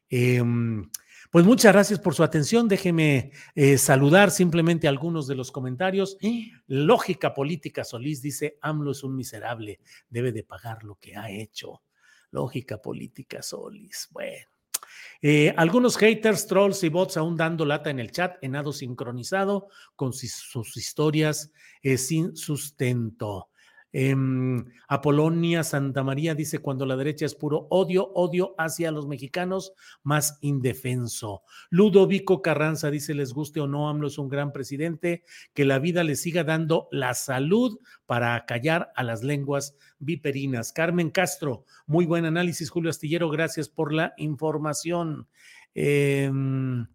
Em, 0.10 0.90
pues 1.36 1.44
muchas 1.44 1.74
gracias 1.74 2.00
por 2.00 2.16
su 2.16 2.24
atención. 2.24 2.70
Déjeme 2.70 3.34
eh, 3.56 3.78
saludar 3.78 4.32
simplemente 4.32 4.88
algunos 4.88 5.28
de 5.28 5.36
los 5.36 5.52
comentarios. 5.52 6.18
Lógica 6.66 7.34
política, 7.34 7.84
Solís 7.84 8.22
dice, 8.22 8.58
AMLO 8.62 8.92
es 8.92 9.04
un 9.04 9.18
miserable, 9.18 9.82
debe 10.08 10.32
de 10.32 10.44
pagar 10.44 10.86
lo 10.86 10.96
que 10.96 11.18
ha 11.18 11.30
hecho. 11.30 11.82
Lógica 12.32 12.82
política, 12.82 13.42
Solís. 13.42 14.08
Bueno. 14.12 14.48
Eh, 15.22 15.54
algunos 15.58 15.98
haters, 15.98 16.48
trolls 16.48 16.82
y 16.86 16.88
bots 16.88 17.18
aún 17.18 17.36
dando 17.36 17.66
lata 17.66 17.90
en 17.90 18.00
el 18.00 18.12
chat, 18.12 18.38
enado 18.42 18.72
sincronizado 18.72 19.68
con 19.98 20.14
sus 20.14 20.78
historias 20.78 21.52
eh, 21.82 21.98
sin 21.98 22.38
sustento. 22.38 23.50
Em, 23.98 24.66
Apolonia 24.90 25.64
Santa 25.64 26.04
María 26.04 26.36
dice, 26.36 26.60
cuando 26.60 26.86
la 26.86 26.98
derecha 26.98 27.26
es 27.26 27.34
puro 27.34 27.66
odio, 27.70 28.12
odio 28.14 28.54
hacia 28.58 28.92
los 28.92 29.08
mexicanos, 29.08 29.72
más 30.04 30.38
indefenso. 30.42 31.44
Ludovico 31.70 32.42
Carranza 32.42 32.92
dice, 32.92 33.14
les 33.14 33.32
guste 33.32 33.62
o 33.62 33.68
no, 33.68 33.88
AMLO 33.88 34.08
es 34.08 34.18
un 34.18 34.28
gran 34.28 34.52
presidente, 34.52 35.24
que 35.54 35.64
la 35.64 35.80
vida 35.80 36.04
le 36.04 36.18
siga 36.18 36.44
dando 36.44 36.90
la 36.92 37.14
salud 37.14 37.80
para 38.06 38.46
callar 38.46 38.92
a 38.98 39.04
las 39.04 39.24
lenguas 39.24 39.78
viperinas. 40.00 40.74
Carmen 40.74 41.10
Castro, 41.10 41.64
muy 41.88 42.06
buen 42.06 42.26
análisis, 42.26 42.70
Julio 42.70 42.90
Astillero, 42.90 43.30
gracias 43.30 43.70
por 43.70 43.94
la 43.94 44.14
información. 44.18 45.30
Em, 45.74 46.86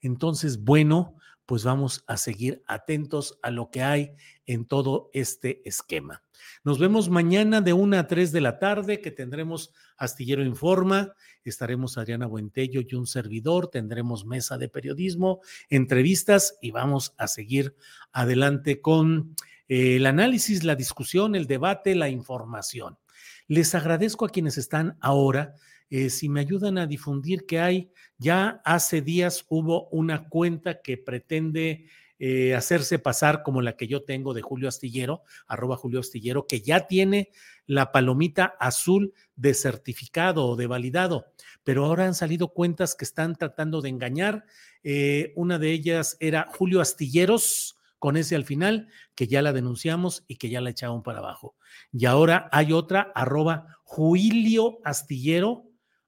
entonces, 0.00 0.64
bueno, 0.64 1.16
pues 1.46 1.64
vamos 1.64 2.04
a 2.06 2.16
seguir 2.16 2.62
atentos 2.66 3.38
a 3.42 3.50
lo 3.50 3.70
que 3.70 3.82
hay 3.82 4.12
en 4.46 4.66
todo 4.66 5.10
este 5.14 5.66
esquema. 5.66 6.22
Nos 6.64 6.78
vemos 6.78 7.08
mañana 7.08 7.60
de 7.60 7.72
1 7.72 7.98
a 7.98 8.06
3 8.06 8.32
de 8.32 8.40
la 8.40 8.58
tarde, 8.58 9.00
que 9.00 9.10
tendremos 9.10 9.72
Astillero 9.96 10.44
Informa, 10.44 11.14
estaremos 11.44 11.96
Adriana 11.96 12.26
Buentello 12.26 12.82
y 12.86 12.94
un 12.94 13.06
servidor, 13.06 13.68
tendremos 13.68 14.26
mesa 14.26 14.58
de 14.58 14.68
periodismo, 14.68 15.40
entrevistas 15.70 16.58
y 16.60 16.72
vamos 16.72 17.14
a 17.18 17.28
seguir 17.28 17.76
adelante 18.12 18.80
con 18.80 19.34
eh, 19.68 19.96
el 19.96 20.06
análisis, 20.06 20.64
la 20.64 20.74
discusión, 20.74 21.34
el 21.34 21.46
debate, 21.46 21.94
la 21.94 22.08
información. 22.08 22.98
Les 23.46 23.74
agradezco 23.74 24.24
a 24.24 24.30
quienes 24.30 24.58
están 24.58 24.98
ahora 25.00 25.54
eh, 25.90 26.10
si 26.10 26.28
me 26.28 26.40
ayudan 26.40 26.78
a 26.78 26.86
difundir 26.86 27.46
que 27.46 27.60
hay, 27.60 27.90
ya 28.18 28.60
hace 28.64 29.02
días 29.02 29.44
hubo 29.48 29.88
una 29.88 30.28
cuenta 30.28 30.80
que 30.80 30.96
pretende 30.96 31.86
eh, 32.18 32.54
hacerse 32.54 32.98
pasar 32.98 33.42
como 33.42 33.60
la 33.60 33.76
que 33.76 33.86
yo 33.86 34.02
tengo 34.02 34.32
de 34.32 34.40
Julio 34.40 34.68
Astillero, 34.68 35.22
arroba 35.46 35.76
Julio 35.76 36.00
Astillero, 36.00 36.46
que 36.46 36.60
ya 36.60 36.86
tiene 36.86 37.30
la 37.66 37.92
palomita 37.92 38.54
azul 38.58 39.12
de 39.34 39.52
certificado 39.52 40.46
o 40.46 40.56
de 40.56 40.66
validado, 40.66 41.26
pero 41.62 41.84
ahora 41.84 42.06
han 42.06 42.14
salido 42.14 42.48
cuentas 42.48 42.94
que 42.94 43.04
están 43.04 43.36
tratando 43.36 43.82
de 43.82 43.90
engañar. 43.90 44.46
Eh, 44.82 45.32
una 45.36 45.58
de 45.58 45.72
ellas 45.72 46.16
era 46.18 46.48
Julio 46.56 46.80
Astilleros, 46.80 47.76
con 47.98 48.16
ese 48.16 48.34
al 48.34 48.44
final, 48.44 48.88
que 49.14 49.26
ya 49.26 49.42
la 49.42 49.52
denunciamos 49.52 50.24
y 50.26 50.36
que 50.36 50.48
ya 50.48 50.60
la 50.60 50.70
echaron 50.70 51.02
para 51.02 51.18
abajo. 51.18 51.54
Y 51.92 52.06
ahora 52.06 52.48
hay 52.50 52.72
otra, 52.72 53.12
arroba 53.14 53.78
Julio 53.82 54.78
Astillero, 54.84 55.65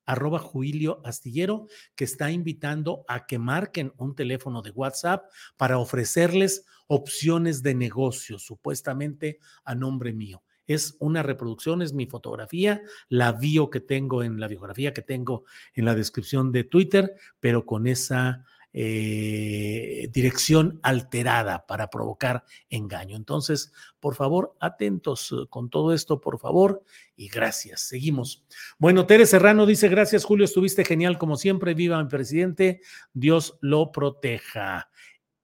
arroba 0.08 0.38
Juilio 0.38 1.02
Astillero, 1.04 1.66
que 1.94 2.04
está 2.04 2.30
invitando 2.30 3.04
a 3.08 3.26
que 3.26 3.38
marquen 3.38 3.92
un 3.98 4.14
teléfono 4.14 4.62
de 4.62 4.70
WhatsApp 4.70 5.26
para 5.58 5.78
ofrecerles 5.78 6.64
opciones 6.86 7.62
de 7.62 7.74
negocio, 7.74 8.38
supuestamente 8.38 9.38
a 9.64 9.74
nombre 9.74 10.14
mío. 10.14 10.42
es 10.66 10.96
una 10.98 11.22
reproducción, 11.22 11.80
es 11.80 11.94
mi 11.94 12.06
fotografía, 12.06 12.82
la 13.08 13.32
bio 13.32 13.70
que 13.70 13.80
tengo 13.80 14.22
en 14.22 14.38
la 14.38 14.48
biografía 14.48 14.92
que 14.92 15.00
tengo 15.00 15.44
en 15.74 15.86
la 15.86 15.94
descripción 15.94 16.52
de 16.52 16.64
Twitter, 16.64 17.14
pero 17.40 17.64
con 17.64 17.86
esa 17.86 18.44
eh, 18.72 20.08
dirección 20.12 20.78
alterada 20.82 21.66
para 21.66 21.88
provocar 21.88 22.44
engaño. 22.68 23.16
Entonces, 23.16 23.72
por 23.98 24.14
favor, 24.14 24.54
atentos 24.60 25.32
eh, 25.32 25.46
con 25.48 25.70
todo 25.70 25.92
esto, 25.92 26.20
por 26.20 26.38
favor, 26.38 26.84
y 27.16 27.28
gracias. 27.28 27.80
Seguimos. 27.82 28.44
Bueno, 28.78 29.06
Tere 29.06 29.26
Serrano 29.26 29.66
dice, 29.66 29.88
gracias 29.88 30.24
Julio, 30.24 30.44
estuviste 30.44 30.84
genial 30.84 31.18
como 31.18 31.36
siempre, 31.36 31.74
viva 31.74 32.02
mi 32.02 32.08
presidente, 32.08 32.80
Dios 33.12 33.58
lo 33.60 33.90
proteja. 33.90 34.90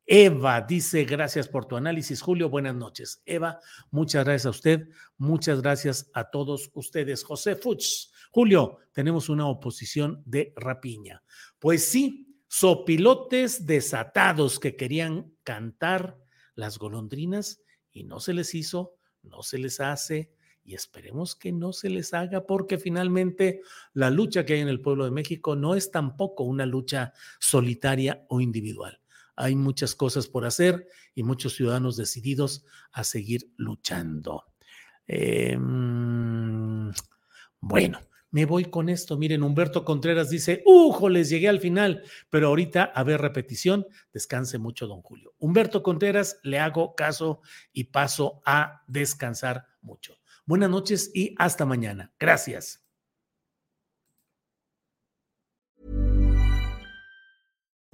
Eva 0.06 0.60
dice, 0.60 1.04
gracias 1.04 1.48
por 1.48 1.64
tu 1.64 1.76
análisis, 1.76 2.20
Julio. 2.20 2.50
Buenas 2.50 2.74
noches. 2.74 3.22
Eva, 3.24 3.58
muchas 3.90 4.24
gracias 4.24 4.46
a 4.46 4.50
usted. 4.50 4.88
Muchas 5.16 5.62
gracias 5.62 6.10
a 6.12 6.30
todos 6.30 6.70
ustedes. 6.74 7.24
José 7.24 7.56
Fuchs, 7.56 8.12
Julio, 8.30 8.80
tenemos 8.92 9.30
una 9.30 9.46
oposición 9.46 10.22
de 10.26 10.52
rapiña. 10.56 11.22
Pues 11.58 11.86
sí, 11.86 12.33
sopilotes 12.56 13.66
desatados 13.66 14.60
que 14.60 14.76
querían 14.76 15.34
cantar 15.42 16.20
las 16.54 16.78
golondrinas 16.78 17.60
y 17.90 18.04
no 18.04 18.20
se 18.20 18.32
les 18.32 18.54
hizo, 18.54 18.94
no 19.24 19.42
se 19.42 19.58
les 19.58 19.80
hace 19.80 20.30
y 20.62 20.74
esperemos 20.76 21.34
que 21.34 21.50
no 21.50 21.72
se 21.72 21.90
les 21.90 22.14
haga 22.14 22.46
porque 22.46 22.78
finalmente 22.78 23.60
la 23.92 24.08
lucha 24.08 24.46
que 24.46 24.52
hay 24.52 24.60
en 24.60 24.68
el 24.68 24.80
pueblo 24.80 25.04
de 25.04 25.10
México 25.10 25.56
no 25.56 25.74
es 25.74 25.90
tampoco 25.90 26.44
una 26.44 26.64
lucha 26.64 27.12
solitaria 27.40 28.24
o 28.28 28.40
individual. 28.40 29.00
Hay 29.34 29.56
muchas 29.56 29.96
cosas 29.96 30.28
por 30.28 30.44
hacer 30.44 30.86
y 31.12 31.24
muchos 31.24 31.56
ciudadanos 31.56 31.96
decididos 31.96 32.64
a 32.92 33.02
seguir 33.02 33.50
luchando. 33.56 34.44
Eh, 35.08 35.58
bueno, 37.60 37.98
me 38.34 38.46
voy 38.46 38.64
con 38.64 38.88
esto. 38.88 39.16
Miren, 39.16 39.44
Humberto 39.44 39.84
Contreras 39.84 40.28
dice, 40.28 40.64
¡Ujo! 40.66 41.08
Les 41.08 41.28
llegué 41.28 41.48
al 41.48 41.60
final, 41.60 42.02
pero 42.30 42.48
ahorita 42.48 42.82
a 42.82 43.04
ver 43.04 43.20
repetición. 43.20 43.86
Descanse 44.12 44.58
mucho, 44.58 44.88
don 44.88 45.02
Julio. 45.02 45.34
Humberto 45.38 45.84
Contreras, 45.84 46.40
le 46.42 46.58
hago 46.58 46.96
caso 46.96 47.42
y 47.72 47.84
paso 47.84 48.42
a 48.44 48.82
descansar 48.88 49.66
mucho. 49.82 50.16
Buenas 50.46 50.68
noches 50.68 51.12
y 51.14 51.36
hasta 51.38 51.64
mañana. 51.64 52.12
Gracias. 52.18 52.83